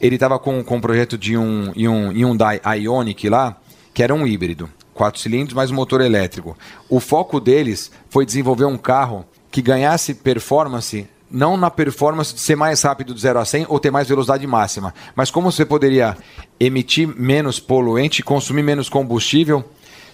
Ele 0.00 0.16
estava 0.16 0.38
com, 0.38 0.62
com 0.62 0.76
um 0.76 0.80
projeto 0.80 1.16
de 1.16 1.36
um, 1.36 1.72
de 1.72 1.88
um 1.88 2.10
Hyundai 2.10 2.60
Ioniq 2.78 3.28
lá, 3.28 3.56
que 3.92 4.02
era 4.02 4.14
um 4.14 4.26
híbrido. 4.26 4.68
Quatro 4.92 5.20
cilindros, 5.20 5.54
mais 5.54 5.70
um 5.70 5.74
motor 5.74 6.00
elétrico. 6.00 6.56
O 6.88 7.00
foco 7.00 7.40
deles 7.40 7.90
foi 8.10 8.24
desenvolver 8.24 8.64
um 8.64 8.76
carro 8.76 9.24
que 9.50 9.62
ganhasse 9.62 10.14
performance 10.14 11.08
não 11.34 11.56
na 11.56 11.68
performance 11.68 12.32
de 12.32 12.40
ser 12.40 12.54
mais 12.54 12.80
rápido 12.80 13.12
do 13.12 13.18
0 13.18 13.40
a 13.40 13.44
100 13.44 13.66
ou 13.68 13.80
ter 13.80 13.90
mais 13.90 14.08
velocidade 14.08 14.46
máxima, 14.46 14.94
mas 15.16 15.32
como 15.32 15.50
você 15.50 15.64
poderia 15.64 16.16
emitir 16.60 17.08
menos 17.08 17.58
poluente, 17.58 18.22
consumir 18.22 18.62
menos 18.62 18.88
combustível 18.88 19.64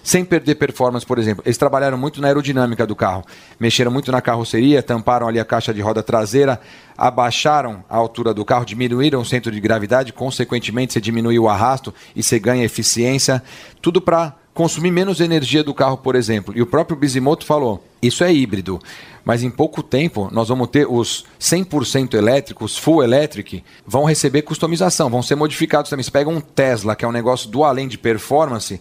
sem 0.03 0.25
perder 0.25 0.55
performance, 0.55 1.05
por 1.05 1.19
exemplo. 1.19 1.43
Eles 1.45 1.59
trabalharam 1.59 1.99
muito 1.99 2.23
na 2.23 2.29
aerodinâmica 2.29 2.87
do 2.87 2.97
carro, 2.97 3.23
mexeram 3.59 3.91
muito 3.91 4.11
na 4.11 4.23
carroceria, 4.23 4.83
tamparam 4.83 5.29
ali 5.29 5.39
a 5.39 5.45
caixa 5.45 5.75
de 5.75 5.83
roda 5.83 6.03
traseira, 6.03 6.59
abaixaram 6.97 7.85
a 7.87 7.99
altura 7.99 8.33
do 8.33 8.43
carro, 8.43 8.65
diminuíram 8.65 9.21
o 9.21 9.25
centro 9.25 9.53
de 9.53 9.61
gravidade, 9.61 10.15
consequentemente 10.15 10.95
você 10.95 11.03
diminui 11.03 11.39
o 11.39 11.51
arrasto 11.51 11.93
e 12.17 12.23
você 12.23 12.39
ganha 12.39 12.65
eficiência, 12.65 13.43
tudo 13.83 14.01
para 14.01 14.35
consumir 14.55 14.91
menos 14.91 15.21
energia 15.21 15.63
do 15.63 15.75
carro, 15.75 15.99
por 15.99 16.15
exemplo. 16.17 16.55
E 16.57 16.63
o 16.63 16.67
próprio 16.67 16.97
Bisimoto 16.97 17.45
falou: 17.45 17.85
isso 18.03 18.25
é 18.25 18.33
híbrido, 18.33 18.81
mas 19.25 19.43
em 19.43 19.51
pouco 19.51 19.83
tempo 19.83 20.29
nós 20.33 20.49
vamos 20.49 20.69
ter 20.69 20.87
os 20.89 21.25
100% 21.41 22.15
elétricos, 22.15 22.77
full 22.77 23.03
electric, 23.03 23.63
vão 23.87 24.05
receber 24.05 24.43
customização, 24.43 25.11
vão 25.11 25.23
ser 25.23 25.35
modificados 25.35 25.91
também. 25.91 26.05
Você 26.05 26.11
pega 26.11 26.31
um 26.31 26.41
Tesla, 26.41 26.97
que 26.97 27.05
é 27.05 27.09
um 27.09 27.13
negócio 27.13 27.49
do 27.51 27.65
além 27.65 27.89
de 27.89 27.99
performance, 27.99 28.81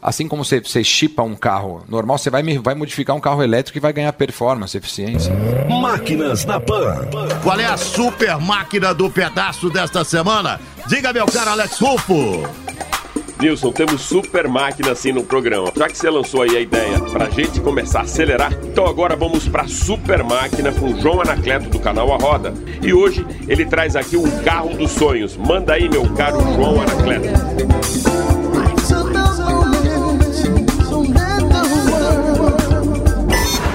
assim 0.00 0.28
como 0.28 0.44
você, 0.44 0.60
você 0.60 0.84
chipa 0.84 1.22
um 1.22 1.34
carro 1.34 1.84
normal, 1.88 2.18
você 2.18 2.30
vai, 2.30 2.42
vai 2.58 2.74
modificar 2.74 3.16
um 3.16 3.20
carro 3.20 3.42
elétrico 3.42 3.78
e 3.78 3.80
vai 3.80 3.92
ganhar 3.92 4.12
performance, 4.12 4.76
eficiência. 4.76 5.34
Máquinas 5.68 6.44
na 6.44 6.60
Pan. 6.60 7.08
Qual 7.42 7.58
é 7.58 7.66
a 7.66 7.76
super 7.76 8.38
máquina 8.38 8.94
do 8.94 9.10
pedaço 9.10 9.70
desta 9.70 10.04
semana? 10.04 10.60
Diga, 10.86 11.12
meu 11.12 11.26
caro 11.26 11.50
Alex 11.50 11.78
Rufo. 11.78 12.48
Nilson, 13.40 13.70
temos 13.70 14.00
super 14.00 14.48
máquina 14.48 14.92
assim 14.92 15.12
no 15.12 15.22
programa. 15.22 15.70
Já 15.76 15.88
que 15.88 15.98
você 15.98 16.08
lançou 16.08 16.42
aí 16.42 16.56
a 16.56 16.60
ideia 16.60 16.98
pra 17.00 17.28
gente 17.28 17.60
começar 17.60 18.00
a 18.00 18.02
acelerar, 18.02 18.52
então 18.64 18.86
agora 18.86 19.14
vamos 19.14 19.46
pra 19.46 19.68
super 19.68 20.24
máquina 20.24 20.72
com 20.72 20.98
João 21.00 21.20
Anacleto 21.20 21.68
do 21.68 21.78
canal 21.78 22.12
A 22.14 22.16
Roda. 22.16 22.54
E 22.82 22.94
hoje 22.94 23.26
ele 23.46 23.66
traz 23.66 23.94
aqui 23.94 24.16
o 24.16 24.24
carro 24.42 24.70
dos 24.70 24.90
sonhos. 24.92 25.36
Manda 25.36 25.74
aí, 25.74 25.88
meu 25.88 26.08
caro 26.14 26.40
João 26.54 26.80
Anacleto. 26.80 27.28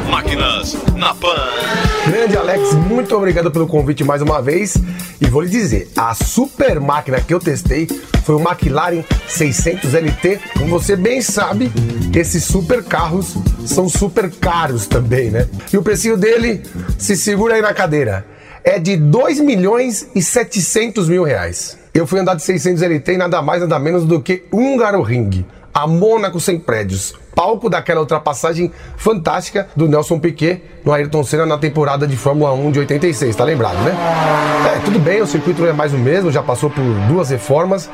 Máquinas 0.10 0.78
na 0.96 1.14
Pan. 1.14 1.91
Grande 2.08 2.36
Alex, 2.36 2.74
muito 2.74 3.16
obrigado 3.16 3.52
pelo 3.52 3.68
convite 3.68 4.04
mais 4.04 4.22
uma 4.22 4.42
vez. 4.42 4.76
E 5.22 5.28
vou 5.28 5.42
lhe 5.42 5.50
dizer, 5.50 5.90
a 5.96 6.16
super 6.16 6.80
máquina 6.80 7.22
que 7.22 7.34
eu 7.34 7.40
testei 7.40 7.88
foi 8.24 8.36
o 8.36 8.40
McLaren 8.40 9.04
600 9.28 9.94
LT. 9.94 10.40
Como 10.58 10.70
você 10.70 10.96
bem 10.96 11.22
sabe, 11.22 11.72
esses 12.14 12.44
super 12.44 12.84
carros 12.84 13.36
são 13.66 13.88
super 13.88 14.32
caros 14.32 14.88
também, 14.88 15.30
né? 15.30 15.48
E 15.72 15.78
o 15.78 15.84
precinho 15.84 16.18
dele, 16.18 16.64
se 16.98 17.16
segura 17.16 17.54
aí 17.54 17.62
na 17.62 17.74
cadeira, 17.74 18.26
é 18.64 18.80
de 18.80 18.98
2 18.98 19.40
milhões 19.40 20.08
e 20.16 20.24
700 20.24 21.08
mil 21.08 21.24
reais. 21.24 21.78
Eu 21.94 22.08
fui 22.08 22.20
andar 22.20 22.36
de 22.36 22.42
600 22.42 22.82
LT 22.82 23.14
e 23.14 23.18
nada 23.18 23.42
mais, 23.42 23.62
nada 23.62 23.78
menos 23.78 24.06
do 24.06 24.20
que 24.22 24.44
um 24.52 24.78
Ring, 25.04 25.46
a 25.74 25.88
Mônaco 25.88 26.40
sem 26.40 26.60
prédios, 26.60 27.14
palco 27.36 27.70
daquela 27.70 28.02
ultrapassagem 28.02 28.72
fantástica 28.98 29.68
do 29.76 29.88
Nelson 29.88 30.20
Piquet 30.20 30.62
no 30.84 30.92
Ayrton 30.92 31.24
Senna 31.24 31.46
na 31.46 31.58
temporada 31.58 32.06
de 32.06 32.18
Fórmula 32.18 32.54
1 32.54 32.72
de 32.72 32.80
86, 32.80 33.36
tá 33.36 33.44
lembrado, 33.44 33.78
né? 33.84 33.96
É, 34.76 34.80
tudo 34.80 35.00
bem, 35.00 35.22
o 35.22 35.28
circuito 35.28 35.66
é 35.66 35.74
mais 35.74 35.94
o 35.94 35.98
mesmo, 35.98 36.32
já 36.32 36.44
passou 36.44 36.70
por 36.70 36.84
duas 37.08 37.30
reformas, 37.30 37.90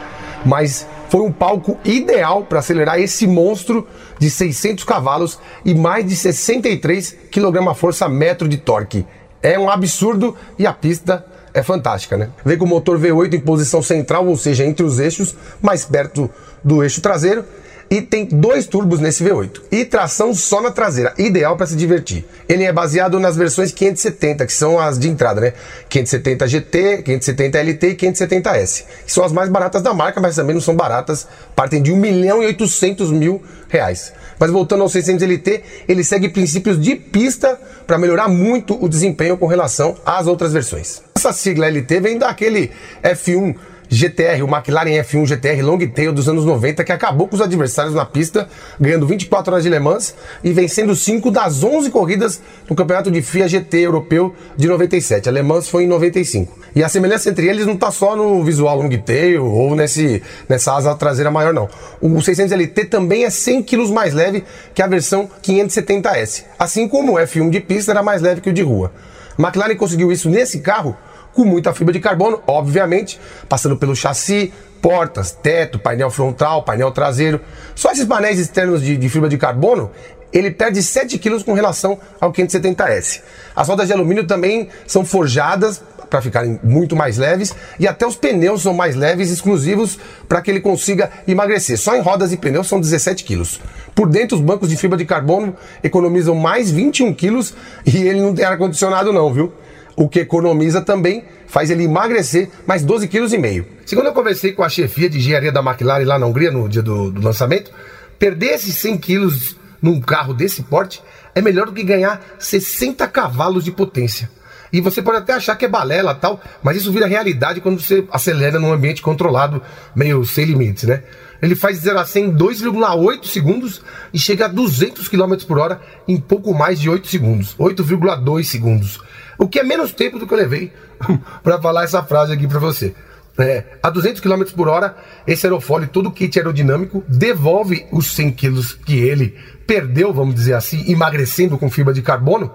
mas 0.45 0.87
foi 1.09 1.21
um 1.21 1.31
palco 1.31 1.77
ideal 1.85 2.43
para 2.43 2.59
acelerar 2.59 2.99
esse 2.99 3.27
monstro 3.27 3.87
de 4.19 4.29
600 4.29 4.83
cavalos 4.83 5.39
e 5.63 5.73
mais 5.73 6.05
de 6.05 6.15
63 6.15 7.15
kgfm 7.31 8.09
metro 8.09 8.47
de 8.47 8.57
torque. 8.57 9.05
É 9.41 9.57
um 9.57 9.69
absurdo 9.69 10.35
e 10.57 10.65
a 10.65 10.73
pista 10.73 11.25
é 11.53 11.63
fantástica, 11.63 12.17
né? 12.17 12.29
Vem 12.43 12.57
com 12.57 12.65
o 12.65 12.67
motor 12.67 12.99
V8 12.99 13.33
em 13.33 13.39
posição 13.39 13.81
central, 13.81 14.27
ou 14.27 14.35
seja, 14.35 14.65
entre 14.65 14.85
os 14.85 14.99
eixos, 14.99 15.35
mais 15.61 15.85
perto 15.85 16.29
do 16.63 16.83
eixo 16.83 17.01
traseiro 17.01 17.45
e 17.89 18.01
tem 18.01 18.25
dois 18.25 18.67
turbos 18.67 18.99
nesse 18.99 19.23
V8 19.23 19.61
e 19.71 19.85
tração 19.85 20.33
só 20.33 20.61
na 20.61 20.71
traseira, 20.71 21.13
ideal 21.17 21.55
para 21.55 21.65
se 21.65 21.75
divertir. 21.75 22.25
Ele 22.47 22.63
é 22.63 22.71
baseado 22.71 23.19
nas 23.19 23.35
versões 23.35 23.71
570, 23.71 24.45
que 24.45 24.53
são 24.53 24.79
as 24.79 24.99
de 24.99 25.09
entrada, 25.09 25.41
né? 25.41 25.53
570 25.89 26.47
GT, 26.47 26.97
570 27.03 27.59
LT 27.59 27.87
e 27.89 27.95
570S, 27.95 28.83
que 29.05 29.11
são 29.11 29.23
as 29.23 29.31
mais 29.31 29.49
baratas 29.49 29.81
da 29.81 29.93
marca, 29.93 30.19
mas 30.19 30.35
também 30.35 30.53
não 30.53 30.61
são 30.61 30.75
baratas, 30.75 31.27
partem 31.55 31.81
de 31.81 31.91
1 31.91 31.97
milhão 31.97 32.43
e 32.43 32.47
800 32.47 33.11
mil 33.11 33.41
reais. 33.69 34.13
Mas 34.39 34.51
voltando 34.51 34.83
ao 34.83 34.89
600 34.89 35.23
LT, 35.23 35.63
ele 35.87 36.03
segue 36.03 36.29
princípios 36.29 36.79
de 36.79 36.95
pista 36.95 37.59
para 37.85 37.97
melhorar 37.97 38.27
muito 38.27 38.81
o 38.83 38.87
desempenho 38.87 39.37
com 39.37 39.47
relação 39.47 39.95
às 40.05 40.27
outras 40.27 40.53
versões. 40.53 41.01
Essa 41.15 41.33
sigla 41.33 41.67
LT 41.67 41.99
vem 41.99 42.17
daquele 42.17 42.71
F1 43.03 43.55
GTR, 43.89 44.43
o 44.43 44.47
McLaren 44.47 45.01
F1 45.03 45.25
GTR 45.25 45.61
Longtail 45.61 46.11
dos 46.11 46.27
anos 46.27 46.43
90, 46.45 46.83
que 46.83 46.91
acabou 46.91 47.27
com 47.27 47.35
os 47.35 47.41
adversários 47.41 47.93
na 47.93 48.05
pista, 48.05 48.47
ganhando 48.79 49.07
24 49.07 49.53
horas 49.53 49.63
de 49.63 49.69
Le 49.69 49.79
Mans 49.79 50.13
e 50.43 50.51
vencendo 50.51 50.95
5 50.95 51.31
das 51.31 51.63
11 51.63 51.89
corridas 51.89 52.41
no 52.69 52.75
campeonato 52.75 53.09
de 53.09 53.21
FIA 53.21 53.47
GT 53.47 53.77
europeu 53.77 54.35
de 54.55 54.67
97. 54.67 55.29
A 55.29 55.31
Le 55.31 55.41
Mans 55.41 55.69
foi 55.69 55.83
em 55.83 55.87
95. 55.87 56.57
E 56.75 56.83
a 56.83 56.89
semelhança 56.89 57.29
entre 57.29 57.47
eles 57.47 57.65
não 57.65 57.73
está 57.73 57.89
só 57.89 58.15
no 58.15 58.43
visual 58.43 58.77
Longtail 58.77 59.45
ou 59.45 59.75
nesse, 59.75 60.21
nessa 60.47 60.75
asa 60.75 60.93
traseira 60.95 61.31
maior, 61.31 61.53
não. 61.53 61.69
O 62.01 62.21
600 62.21 62.51
LT 62.51 62.85
também 62.85 63.23
é 63.23 63.29
100 63.29 63.63
kg 63.63 63.87
mais 63.91 64.13
leve 64.13 64.43
que 64.75 64.81
a 64.81 64.87
versão 64.87 65.29
570S, 65.43 66.43
assim 66.59 66.87
como 66.87 67.13
o 67.13 67.15
F1 67.15 67.49
de 67.49 67.61
pista 67.61 67.91
era 67.91 68.03
mais 68.03 68.21
leve 68.21 68.41
que 68.41 68.49
o 68.49 68.53
de 68.53 68.61
rua. 68.61 68.91
McLaren 69.39 69.75
conseguiu 69.75 70.11
isso 70.11 70.29
nesse 70.29 70.59
carro 70.59 70.95
com 71.37 71.45
muita 71.45 71.71
fibra 71.71 71.93
de 71.93 71.99
carbono, 71.99 72.41
obviamente, 72.47 73.19
passando 73.47 73.77
pelo 73.77 73.95
chassi, 73.95 74.51
portas, 74.81 75.31
teto, 75.31 75.77
painel 75.77 76.09
frontal, 76.09 76.63
painel 76.63 76.91
traseiro. 76.91 77.39
Só 77.75 77.91
esses 77.91 78.05
painéis 78.05 78.39
externos 78.39 78.81
de, 78.81 78.97
de 78.97 79.07
fibra 79.07 79.29
de 79.29 79.37
carbono, 79.37 79.91
ele 80.33 80.49
perde 80.49 80.81
7 80.81 81.19
kg 81.19 81.43
com 81.43 81.53
relação 81.53 81.99
ao 82.19 82.33
570S. 82.33 83.21
As 83.55 83.67
rodas 83.67 83.85
de 83.85 83.93
alumínio 83.93 84.25
também 84.25 84.67
são 84.87 85.05
forjadas 85.05 85.79
para 86.09 86.21
ficarem 86.21 86.59
muito 86.63 86.95
mais 86.95 87.19
leves 87.19 87.53
e 87.77 87.87
até 87.87 88.07
os 88.07 88.15
pneus 88.15 88.63
são 88.63 88.73
mais 88.73 88.95
leves, 88.95 89.29
exclusivos 89.29 89.99
para 90.27 90.41
que 90.41 90.49
ele 90.49 90.59
consiga 90.59 91.11
emagrecer. 91.27 91.77
Só 91.77 91.95
em 91.95 92.01
rodas 92.01 92.33
e 92.33 92.37
pneus 92.37 92.67
são 92.67 92.81
17 92.81 93.23
quilos. 93.23 93.59
Por 93.93 94.09
dentro, 94.09 94.35
os 94.37 94.41
bancos 94.41 94.69
de 94.69 94.75
fibra 94.75 94.97
de 94.97 95.05
carbono 95.05 95.55
economizam 95.83 96.33
mais 96.33 96.71
21 96.71 97.13
quilos 97.13 97.53
e 97.85 97.95
ele 97.95 98.21
não 98.21 98.33
tem 98.33 98.43
ar-condicionado 98.43 99.13
não, 99.13 99.31
viu? 99.31 99.53
O 99.97 100.07
que 100.07 100.19
economiza 100.19 100.79
também 100.79 101.23
faz 101.47 101.71
ele 101.71 101.85
emagrecer 101.85 102.49
mais 102.67 102.85
12,5 102.85 103.09
kg. 103.09 103.65
Segundo 103.83 104.05
eu 104.05 104.13
conversei 104.13 104.51
com 104.53 104.63
a 104.63 104.69
chefia 104.69 105.09
de 105.09 105.17
engenharia 105.17 105.51
da 105.51 105.59
McLaren 105.59 106.05
lá 106.05 106.19
na 106.19 106.27
Hungria 106.27 106.51
no 106.51 106.69
dia 106.69 106.83
do, 106.83 107.09
do 107.09 107.19
lançamento, 107.19 107.71
perder 108.19 108.53
esses 108.53 108.75
100 108.75 108.97
quilos 108.99 109.55
num 109.81 109.99
carro 109.99 110.35
desse 110.35 110.61
porte 110.61 111.01
é 111.33 111.41
melhor 111.41 111.65
do 111.65 111.73
que 111.73 111.83
ganhar 111.83 112.23
60 112.37 113.07
cavalos 113.07 113.63
de 113.63 113.71
potência. 113.71 114.29
E 114.71 114.81
você 114.81 115.01
pode 115.01 115.17
até 115.17 115.33
achar 115.33 115.55
que 115.55 115.65
é 115.65 115.67
balela 115.67 116.13
tal, 116.13 116.39
mas 116.61 116.77
isso 116.77 116.91
vira 116.91 117.07
realidade 117.07 117.61
quando 117.61 117.79
você 117.79 118.05
acelera 118.11 118.59
num 118.59 118.71
ambiente 118.71 119.01
controlado, 119.01 119.61
meio 119.95 120.23
sem 120.25 120.45
limites, 120.45 120.83
né? 120.83 121.03
Ele 121.41 121.55
faz 121.55 121.77
0 121.77 121.99
a 121.99 122.05
100 122.05 122.25
em 122.25 122.35
2,8 122.35 123.25
segundos 123.25 123.81
e 124.13 124.19
chega 124.19 124.45
a 124.45 124.47
200 124.47 125.07
km 125.07 125.35
por 125.47 125.57
hora 125.57 125.79
em 126.07 126.17
pouco 126.17 126.53
mais 126.53 126.79
de 126.79 126.89
8 126.89 127.07
segundos, 127.07 127.55
8,2 127.57 128.43
segundos. 128.43 128.99
O 129.37 129.47
que 129.47 129.59
é 129.59 129.63
menos 129.63 129.91
tempo 129.93 130.17
do 130.17 130.27
que 130.27 130.33
eu 130.33 130.37
levei 130.37 130.71
para 131.43 131.61
falar 131.61 131.83
essa 131.83 132.03
frase 132.03 132.33
aqui 132.33 132.47
para 132.47 132.59
você. 132.59 132.95
É, 133.39 133.63
a 133.83 133.89
200 133.91 134.19
km 134.19 134.43
por 134.55 134.67
hora, 134.67 134.97
esse 135.27 135.45
aerofólio, 135.45 135.87
todo 135.87 136.09
o 136.09 136.11
kit 136.11 136.39
aerodinâmico, 136.39 137.03
devolve 137.07 137.85
os 137.91 138.15
100 138.15 138.31
kg 138.31 138.61
que 138.83 138.97
ele 138.97 139.37
perdeu, 139.67 140.11
vamos 140.11 140.33
dizer 140.33 140.53
assim, 140.53 140.91
emagrecendo 140.91 141.55
com 141.57 141.69
fibra 141.69 141.93
de 141.93 142.01
carbono, 142.01 142.51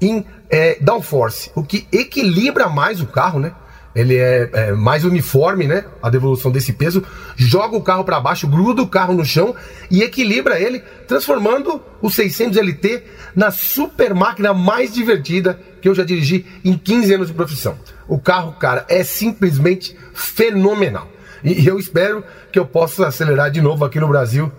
em 0.00 0.26
é, 0.50 0.78
downforce, 0.80 1.50
o 1.54 1.62
que 1.62 1.86
equilibra 1.92 2.68
mais 2.68 3.00
o 3.00 3.06
carro, 3.06 3.38
né? 3.38 3.52
Ele 3.96 4.14
é, 4.14 4.50
é, 4.52 4.72
mais 4.72 5.04
uniforme, 5.04 5.66
né? 5.66 5.86
A 6.02 6.10
devolução 6.10 6.50
desse 6.50 6.74
peso, 6.74 7.02
joga 7.34 7.74
o 7.74 7.82
carro 7.82 8.04
para 8.04 8.20
baixo, 8.20 8.46
gruda 8.46 8.82
o 8.82 8.86
carro 8.86 9.14
no 9.14 9.24
chão 9.24 9.54
e 9.90 10.02
equilibra 10.02 10.60
ele, 10.60 10.80
transformando 11.08 11.82
o 12.02 12.10
600 12.10 12.58
LT 12.58 13.02
na 13.34 13.50
super 13.50 14.14
máquina 14.14 14.52
mais 14.52 14.92
divertida 14.92 15.58
que 15.80 15.88
eu 15.88 15.94
já 15.94 16.04
dirigi 16.04 16.44
em 16.62 16.76
15 16.76 17.14
anos 17.14 17.28
de 17.28 17.34
profissão. 17.34 17.78
O 18.06 18.18
carro, 18.18 18.52
cara, 18.52 18.84
é 18.86 19.02
simplesmente 19.02 19.96
fenomenal. 20.12 21.08
E 21.42 21.66
eu 21.66 21.78
espero 21.78 22.22
que 22.52 22.58
eu 22.58 22.66
possa 22.66 23.06
acelerar 23.06 23.50
de 23.50 23.62
novo 23.62 23.84
aqui 23.84 23.98
no 23.98 24.08
Brasil 24.08 24.52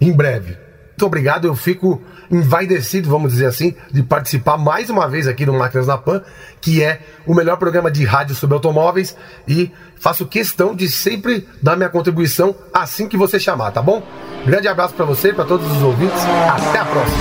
em 0.00 0.12
breve. 0.12 0.56
Muito 1.02 1.08
obrigado, 1.08 1.48
eu 1.48 1.56
fico 1.56 2.00
envaidecido, 2.30 3.10
vamos 3.10 3.32
dizer 3.32 3.46
assim, 3.46 3.74
de 3.90 4.04
participar 4.04 4.56
mais 4.56 4.88
uma 4.88 5.08
vez 5.08 5.26
aqui 5.26 5.44
no 5.44 5.52
Máquinas 5.52 5.88
na 5.88 5.98
Pan, 5.98 6.22
que 6.60 6.80
é 6.80 7.00
o 7.26 7.34
melhor 7.34 7.56
programa 7.56 7.90
de 7.90 8.04
rádio 8.04 8.36
sobre 8.36 8.54
automóveis 8.54 9.16
e 9.48 9.68
faço 9.96 10.24
questão 10.26 10.76
de 10.76 10.88
sempre 10.88 11.44
dar 11.60 11.74
minha 11.74 11.88
contribuição 11.88 12.54
assim 12.72 13.08
que 13.08 13.16
você 13.16 13.40
chamar, 13.40 13.72
tá 13.72 13.82
bom? 13.82 14.00
Grande 14.46 14.68
abraço 14.68 14.94
para 14.94 15.04
você, 15.04 15.32
para 15.32 15.44
todos 15.44 15.68
os 15.72 15.82
ouvintes, 15.82 16.22
até 16.22 16.78
a 16.78 16.84
próxima. 16.84 17.18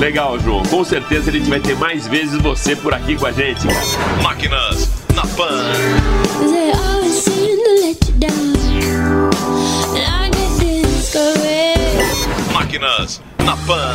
Legal, 0.00 0.40
João. 0.40 0.64
Com 0.64 0.84
certeza 0.84 1.30
a 1.30 1.32
gente 1.32 1.48
vai 1.48 1.60
ter 1.60 1.76
mais 1.76 2.08
vezes 2.08 2.42
você 2.42 2.74
por 2.74 2.92
aqui 2.92 3.14
com 3.14 3.26
a 3.26 3.30
gente. 3.30 3.64
Máquinas 4.24 4.90
na 5.14 5.22
Pan. 5.22 6.25
Máquinas 12.52 13.22
na 13.44 13.56
Pan. 13.56 13.94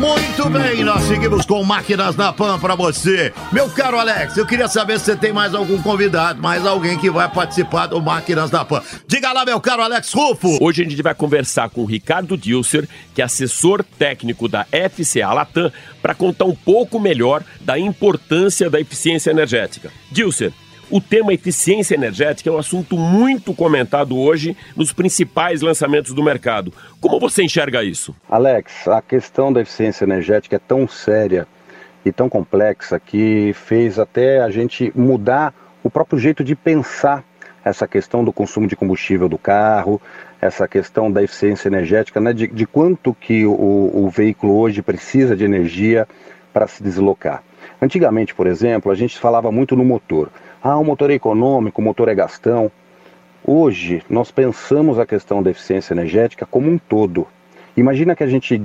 Muito 0.00 0.48
bem, 0.48 0.82
nós 0.82 1.02
seguimos 1.02 1.44
com 1.44 1.62
Máquinas 1.62 2.16
na 2.16 2.32
Pan 2.32 2.58
para 2.58 2.74
você. 2.74 3.32
Meu 3.52 3.68
caro 3.68 3.98
Alex, 3.98 4.34
eu 4.36 4.46
queria 4.46 4.66
saber 4.66 4.98
se 4.98 5.04
você 5.04 5.16
tem 5.16 5.30
mais 5.30 5.54
algum 5.54 5.80
convidado, 5.82 6.40
mais 6.40 6.64
alguém 6.64 6.96
que 6.96 7.10
vai 7.10 7.28
participar 7.28 7.86
do 7.86 8.00
Máquinas 8.00 8.50
na 8.50 8.64
Pan. 8.64 8.80
Diga 9.06 9.30
lá, 9.32 9.44
meu 9.44 9.60
caro 9.60 9.82
Alex 9.82 10.12
Rufo. 10.12 10.56
Hoje 10.58 10.82
a 10.82 10.88
gente 10.88 11.02
vai 11.02 11.14
conversar 11.14 11.68
com 11.68 11.82
o 11.82 11.84
Ricardo 11.84 12.34
Dilser, 12.36 12.88
que 13.14 13.20
é 13.20 13.24
assessor 13.26 13.84
técnico 13.98 14.48
da 14.48 14.64
FCA 14.64 15.34
Latam, 15.34 15.70
para 16.00 16.14
contar 16.14 16.46
um 16.46 16.54
pouco 16.54 16.98
melhor 16.98 17.44
da 17.60 17.78
importância 17.78 18.70
da 18.70 18.80
eficiência 18.80 19.30
energética. 19.30 19.92
Dilser, 20.10 20.52
o 20.90 21.00
tema 21.00 21.32
eficiência 21.32 21.94
energética 21.94 22.50
é 22.50 22.52
um 22.52 22.58
assunto 22.58 22.96
muito 22.96 23.54
comentado 23.54 24.18
hoje 24.18 24.56
nos 24.76 24.92
principais 24.92 25.60
lançamentos 25.60 26.12
do 26.12 26.22
mercado. 26.22 26.72
Como 27.00 27.20
você 27.20 27.42
enxerga 27.42 27.84
isso? 27.84 28.14
Alex, 28.28 28.88
a 28.88 29.00
questão 29.00 29.52
da 29.52 29.60
eficiência 29.60 30.04
energética 30.04 30.56
é 30.56 30.58
tão 30.58 30.88
séria 30.88 31.46
e 32.04 32.10
tão 32.10 32.28
complexa 32.28 32.98
que 32.98 33.52
fez 33.54 33.98
até 33.98 34.40
a 34.40 34.50
gente 34.50 34.92
mudar 34.94 35.54
o 35.82 35.90
próprio 35.90 36.18
jeito 36.18 36.42
de 36.42 36.54
pensar 36.54 37.24
essa 37.64 37.86
questão 37.86 38.24
do 38.24 38.32
consumo 38.32 38.66
de 38.66 38.74
combustível 38.74 39.28
do 39.28 39.38
carro, 39.38 40.00
essa 40.40 40.66
questão 40.66 41.12
da 41.12 41.22
eficiência 41.22 41.68
energética, 41.68 42.18
né, 42.18 42.32
de, 42.32 42.46
de 42.46 42.66
quanto 42.66 43.14
que 43.14 43.44
o, 43.44 43.90
o 43.92 44.08
veículo 44.08 44.58
hoje 44.58 44.80
precisa 44.82 45.36
de 45.36 45.44
energia 45.44 46.08
para 46.52 46.66
se 46.66 46.82
deslocar. 46.82 47.42
Antigamente, 47.80 48.34
por 48.34 48.46
exemplo, 48.46 48.90
a 48.90 48.94
gente 48.94 49.18
falava 49.18 49.52
muito 49.52 49.76
no 49.76 49.84
motor. 49.84 50.30
Ah, 50.62 50.76
o 50.76 50.84
motor 50.84 51.10
é 51.10 51.14
econômico, 51.14 51.80
o 51.80 51.84
motor 51.84 52.08
é 52.08 52.14
gastão. 52.14 52.70
Hoje, 53.42 54.02
nós 54.10 54.30
pensamos 54.30 54.98
a 54.98 55.06
questão 55.06 55.42
da 55.42 55.50
eficiência 55.50 55.94
energética 55.94 56.44
como 56.44 56.70
um 56.70 56.76
todo. 56.76 57.26
Imagina 57.74 58.14
que 58.14 58.22
a 58.22 58.26
gente 58.26 58.62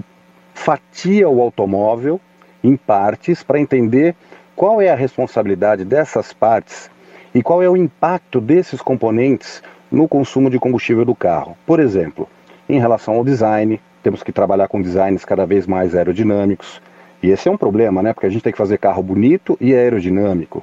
fatia 0.54 1.30
o 1.30 1.42
automóvel 1.42 2.20
em 2.62 2.76
partes 2.76 3.44
para 3.44 3.62
entender 3.62 4.14
qual 4.58 4.82
é 4.82 4.90
a 4.90 4.96
responsabilidade 4.96 5.86
dessas 5.86 6.34
partes 6.34 6.92
e 7.34 7.42
qual 7.42 7.64
é 7.64 7.70
o 7.70 7.78
impacto 7.78 8.42
desses 8.42 8.82
componentes 8.82 9.64
no 9.90 10.06
consumo 10.06 10.50
de 10.50 10.60
combustível 10.60 11.06
do 11.06 11.16
carro. 11.16 11.56
Por 11.66 11.80
exemplo, 11.80 12.28
em 12.68 12.78
relação 12.78 13.14
ao 13.14 13.24
design, 13.24 13.80
temos 14.04 14.22
que 14.22 14.34
trabalhar 14.34 14.68
com 14.68 14.82
designs 14.82 15.24
cada 15.24 15.46
vez 15.46 15.66
mais 15.66 15.96
aerodinâmicos. 15.96 16.82
E 17.24 17.30
esse 17.30 17.48
é 17.48 17.52
um 17.52 17.58
problema, 17.58 18.04
né? 18.04 18.14
Porque 18.14 18.28
a 18.28 18.30
gente 18.30 18.44
tem 18.44 18.52
que 18.52 18.58
fazer 18.58 18.80
carro 18.80 19.02
bonito 19.02 19.58
e 19.62 19.74
aerodinâmico. 19.74 20.62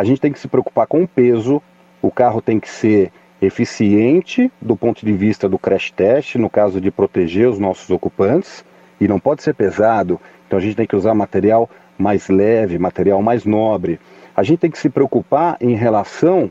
A 0.00 0.04
gente 0.04 0.18
tem 0.18 0.32
que 0.32 0.38
se 0.38 0.48
preocupar 0.48 0.86
com 0.86 1.02
o 1.02 1.06
peso, 1.06 1.60
o 2.00 2.10
carro 2.10 2.40
tem 2.40 2.58
que 2.58 2.70
ser 2.70 3.12
eficiente 3.38 4.50
do 4.58 4.74
ponto 4.74 5.04
de 5.04 5.12
vista 5.12 5.46
do 5.46 5.58
crash 5.58 5.90
test, 5.90 6.36
no 6.36 6.48
caso 6.48 6.80
de 6.80 6.90
proteger 6.90 7.46
os 7.46 7.58
nossos 7.58 7.90
ocupantes, 7.90 8.64
e 8.98 9.06
não 9.06 9.20
pode 9.20 9.42
ser 9.42 9.52
pesado, 9.52 10.18
então 10.46 10.58
a 10.58 10.62
gente 10.62 10.74
tem 10.74 10.86
que 10.86 10.96
usar 10.96 11.12
material 11.12 11.68
mais 11.98 12.30
leve, 12.30 12.78
material 12.78 13.20
mais 13.20 13.44
nobre. 13.44 14.00
A 14.34 14.42
gente 14.42 14.60
tem 14.60 14.70
que 14.70 14.78
se 14.78 14.88
preocupar 14.88 15.58
em 15.60 15.74
relação 15.74 16.50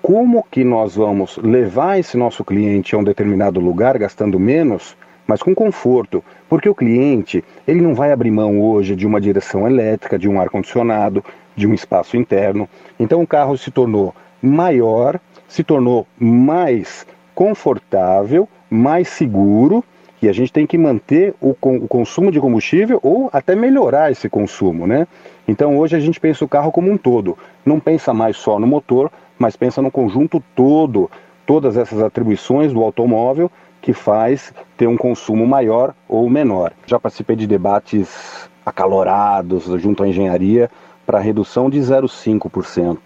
como 0.00 0.46
que 0.48 0.62
nós 0.62 0.94
vamos 0.94 1.38
levar 1.38 1.98
esse 1.98 2.16
nosso 2.16 2.44
cliente 2.44 2.94
a 2.94 2.98
um 2.98 3.02
determinado 3.02 3.58
lugar 3.58 3.98
gastando 3.98 4.38
menos, 4.38 4.96
mas 5.26 5.42
com 5.42 5.52
conforto, 5.52 6.22
porque 6.48 6.68
o 6.68 6.76
cliente, 6.76 7.42
ele 7.66 7.80
não 7.80 7.92
vai 7.92 8.12
abrir 8.12 8.30
mão 8.30 8.60
hoje 8.60 8.94
de 8.94 9.04
uma 9.04 9.20
direção 9.20 9.66
elétrica, 9.66 10.16
de 10.16 10.28
um 10.28 10.40
ar 10.40 10.48
condicionado, 10.48 11.24
de 11.56 11.66
um 11.66 11.74
espaço 11.74 12.16
interno. 12.16 12.68
Então 12.98 13.22
o 13.22 13.26
carro 13.26 13.56
se 13.56 13.70
tornou 13.70 14.14
maior, 14.42 15.20
se 15.46 15.62
tornou 15.62 16.06
mais 16.18 17.06
confortável, 17.34 18.48
mais 18.70 19.08
seguro, 19.08 19.84
e 20.22 20.28
a 20.28 20.32
gente 20.32 20.52
tem 20.52 20.66
que 20.66 20.78
manter 20.78 21.34
o, 21.40 21.50
o, 21.50 21.88
consumo 21.88 22.30
de 22.30 22.40
combustível 22.40 23.00
ou 23.02 23.28
até 23.32 23.56
melhorar 23.56 24.12
esse 24.12 24.28
consumo, 24.28 24.86
né? 24.86 25.06
Então 25.48 25.76
hoje 25.76 25.96
a 25.96 26.00
gente 26.00 26.20
pensa 26.20 26.44
o 26.44 26.48
carro 26.48 26.70
como 26.70 26.90
um 26.90 26.96
todo, 26.96 27.36
não 27.66 27.80
pensa 27.80 28.14
mais 28.14 28.36
só 28.36 28.58
no 28.58 28.66
motor, 28.66 29.10
mas 29.36 29.56
pensa 29.56 29.82
no 29.82 29.90
conjunto 29.90 30.40
todo, 30.54 31.10
todas 31.44 31.76
essas 31.76 32.00
atribuições 32.00 32.72
do 32.72 32.82
automóvel 32.82 33.50
que 33.80 33.92
faz 33.92 34.54
ter 34.76 34.86
um 34.86 34.96
consumo 34.96 35.44
maior 35.44 35.92
ou 36.08 36.30
menor. 36.30 36.72
Já 36.86 37.00
participei 37.00 37.34
de 37.34 37.48
debates 37.48 38.48
acalorados 38.64 39.64
junto 39.82 40.04
à 40.04 40.08
engenharia 40.08 40.70
para 41.12 41.20
redução 41.20 41.68
de 41.68 41.78
0,5%. 41.78 42.98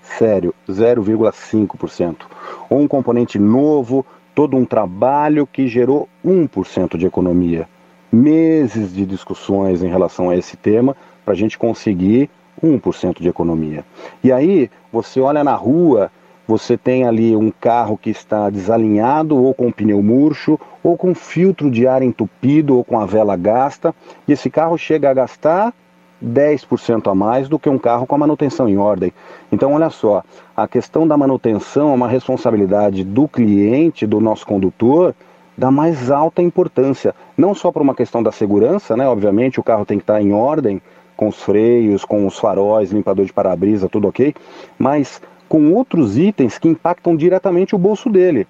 Sério, 0.00 0.54
0,5%. 0.66 2.16
Ou 2.70 2.80
um 2.80 2.88
componente 2.88 3.38
novo, 3.38 4.06
todo 4.34 4.56
um 4.56 4.64
trabalho 4.64 5.46
que 5.46 5.68
gerou 5.68 6.08
1% 6.24 6.96
de 6.96 7.04
economia. 7.04 7.68
Meses 8.10 8.94
de 8.94 9.04
discussões 9.04 9.82
em 9.82 9.88
relação 9.88 10.30
a 10.30 10.36
esse 10.38 10.56
tema 10.56 10.96
para 11.22 11.34
a 11.34 11.36
gente 11.36 11.58
conseguir 11.58 12.30
1% 12.64 13.20
de 13.20 13.28
economia. 13.28 13.84
E 14.24 14.32
aí, 14.32 14.70
você 14.90 15.20
olha 15.20 15.44
na 15.44 15.54
rua, 15.54 16.10
você 16.46 16.78
tem 16.78 17.04
ali 17.04 17.36
um 17.36 17.50
carro 17.50 17.98
que 17.98 18.08
está 18.08 18.48
desalinhado, 18.48 19.36
ou 19.36 19.52
com 19.52 19.70
pneu 19.70 20.02
murcho, 20.02 20.58
ou 20.82 20.96
com 20.96 21.14
filtro 21.14 21.70
de 21.70 21.86
ar 21.86 22.00
entupido, 22.00 22.74
ou 22.74 22.82
com 22.82 22.98
a 22.98 23.04
vela 23.04 23.36
gasta, 23.36 23.94
e 24.26 24.32
esse 24.32 24.48
carro 24.48 24.78
chega 24.78 25.10
a 25.10 25.14
gastar 25.14 25.74
10% 26.24 27.10
a 27.10 27.14
mais 27.14 27.48
do 27.48 27.58
que 27.58 27.68
um 27.68 27.78
carro 27.78 28.06
com 28.06 28.14
a 28.14 28.18
manutenção 28.18 28.68
em 28.68 28.76
ordem. 28.76 29.12
Então, 29.52 29.72
olha 29.74 29.90
só, 29.90 30.22
a 30.56 30.66
questão 30.66 31.06
da 31.06 31.16
manutenção 31.16 31.90
é 31.90 31.94
uma 31.94 32.08
responsabilidade 32.08 33.04
do 33.04 33.28
cliente, 33.28 34.06
do 34.06 34.20
nosso 34.20 34.46
condutor, 34.46 35.14
da 35.56 35.70
mais 35.70 36.10
alta 36.10 36.42
importância. 36.42 37.14
Não 37.36 37.54
só 37.54 37.72
por 37.72 37.82
uma 37.82 37.94
questão 37.94 38.22
da 38.22 38.32
segurança, 38.32 38.96
né? 38.96 39.08
Obviamente, 39.08 39.58
o 39.58 39.62
carro 39.62 39.84
tem 39.84 39.98
que 39.98 40.02
estar 40.02 40.20
em 40.20 40.32
ordem, 40.32 40.80
com 41.16 41.26
os 41.28 41.42
freios, 41.42 42.04
com 42.04 42.26
os 42.26 42.38
faróis, 42.38 42.92
limpador 42.92 43.24
de 43.24 43.32
para-brisa, 43.32 43.88
tudo 43.88 44.06
ok, 44.06 44.32
mas 44.78 45.20
com 45.48 45.72
outros 45.72 46.16
itens 46.16 46.58
que 46.58 46.68
impactam 46.68 47.16
diretamente 47.16 47.74
o 47.74 47.78
bolso 47.78 48.08
dele. 48.08 48.46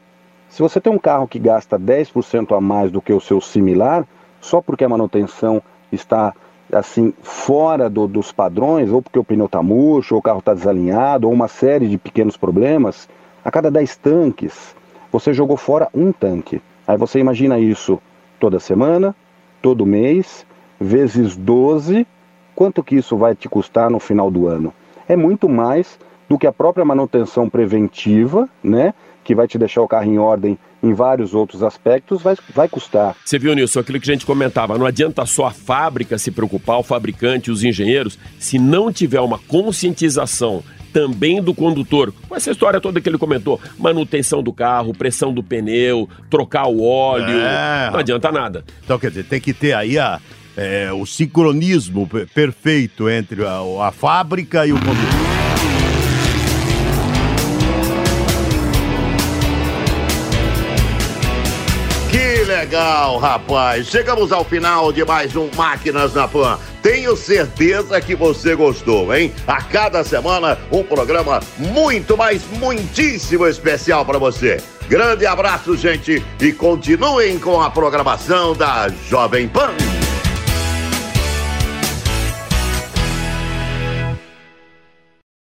Se 0.51 0.61
você 0.61 0.79
tem 0.79 0.93
um 0.93 0.99
carro 0.99 1.27
que 1.27 1.39
gasta 1.39 1.79
10% 1.79 2.55
a 2.55 2.61
mais 2.61 2.91
do 2.91 3.01
que 3.01 3.13
o 3.13 3.21
seu 3.21 3.41
similar, 3.41 4.07
só 4.41 4.61
porque 4.61 4.85
a 4.85 4.89
manutenção 4.89 5.63
está 5.91 6.35
assim 6.73 7.13
fora 7.23 7.89
do, 7.89 8.07
dos 8.07 8.33
padrões, 8.33 8.91
ou 8.91 9.01
porque 9.01 9.19
o 9.19 9.25
pneu 9.25 9.47
está 9.47 9.63
murcho, 9.63 10.15
ou 10.15 10.21
o 10.21 10.23
carro 10.23 10.41
está 10.41 10.55
desalinhado, 10.55 11.27
ou 11.27 11.33
uma 11.33 11.49
série 11.49 11.89
de 11.89 11.99
pequenos 11.99 12.37
problemas, 12.37 13.09
a 13.45 13.51
cada 13.51 13.71
10 13.71 13.97
tanques, 13.97 14.75
você 15.11 15.33
jogou 15.33 15.57
fora 15.57 15.89
um 15.95 16.13
tanque. 16.13 16.61
Aí 16.87 16.97
você 16.97 17.19
imagina 17.19 17.59
isso 17.59 18.01
toda 18.39 18.61
semana, 18.61 19.15
todo 19.61 19.87
mês, 19.87 20.47
vezes 20.81 21.37
12, 21.37 22.07
quanto 22.55 22.83
que 22.83 22.97
isso 22.97 23.17
vai 23.17 23.35
te 23.35 23.49
custar 23.49 23.91
no 23.91 23.99
final 23.99 24.31
do 24.31 24.47
ano? 24.47 24.73
É 25.09 25.17
muito 25.17 25.49
mais 25.49 25.99
do 26.29 26.39
que 26.39 26.47
a 26.47 26.53
própria 26.53 26.85
manutenção 26.85 27.49
preventiva, 27.49 28.49
né? 28.63 28.93
Que 29.25 29.35
vai 29.35 29.49
te 29.49 29.59
deixar 29.59 29.83
o 29.83 29.89
carro 29.89 30.07
em 30.07 30.19
ordem 30.19 30.59
em 30.83 30.93
vários 30.93 31.35
outros 31.35 31.63
aspectos, 31.63 32.23
vai, 32.23 32.37
vai 32.55 32.69
custar. 32.69 33.17
Você 33.25 33.39
viu, 33.39 33.55
Nilson, 33.55 33.81
aquilo 33.81 34.01
que 34.01 34.11
a 34.11 34.15
gente 34.15 34.27
comentava, 34.27 34.79
não 34.79 34.87
adianta 34.87 35.25
só 35.27 35.47
a 35.47 35.51
fábrica 35.51 36.19
se 36.19 36.31
preocupar, 36.31 36.79
o 36.79 36.83
fabricante, 36.83 37.51
os 37.51 37.65
engenheiros, 37.65 38.19
se 38.39 38.59
não 38.59 38.93
tiver 38.93 39.21
uma 39.21 39.39
conscientização 39.39 40.63
também 40.93 41.43
do 41.43 41.55
condutor. 41.55 42.13
Com 42.29 42.35
essa 42.35 42.51
história 42.51 42.81
toda 42.81 43.01
que 43.01 43.09
ele 43.09 43.19
comentou, 43.19 43.61
manutenção 43.79 44.43
do 44.43 44.53
carro, 44.53 44.95
pressão 44.95 45.33
do 45.33 45.43
pneu, 45.43 46.09
trocar 46.31 46.67
o 46.67 46.83
óleo, 46.83 47.39
é... 47.39 47.91
não 47.91 47.99
adianta 47.99 48.33
nada. 48.33 48.65
Então, 48.85 48.99
quer 48.99 49.11
dizer, 49.11 49.25
tem 49.25 49.41
que 49.41 49.53
ter 49.53 49.75
aí 49.75 49.99
a, 49.99 50.21
é, 50.57 50.91
o 50.93 51.05
sincronismo 51.05 52.09
perfeito 52.35 53.09
entre 53.09 53.45
a, 53.45 53.61
a 53.87 53.93
fábrica 53.93 54.67
e 54.67 54.73
o 54.73 54.77
condutor. 54.77 55.18
Legal, 62.69 63.17
rapaz. 63.17 63.87
Chegamos 63.87 64.31
ao 64.31 64.45
final 64.45 64.93
de 64.93 65.03
mais 65.03 65.35
um 65.35 65.49
Máquinas 65.57 66.13
na 66.13 66.29
Pan. 66.29 66.59
Tenho 66.83 67.17
certeza 67.17 67.99
que 67.99 68.15
você 68.15 68.55
gostou, 68.55 69.15
hein? 69.15 69.33
A 69.47 69.63
cada 69.63 70.05
semana, 70.05 70.59
um 70.71 70.83
programa 70.83 71.41
muito, 71.57 72.15
mais 72.15 72.43
muitíssimo 72.59 73.47
especial 73.47 74.05
para 74.05 74.19
você. 74.19 74.63
Grande 74.87 75.25
abraço, 75.25 75.79
gente, 75.79 76.23
e 76.39 76.53
continuem 76.53 77.39
com 77.39 77.59
a 77.59 77.71
programação 77.71 78.55
da 78.55 78.91
Jovem 79.09 79.49
Pan. 79.49 79.71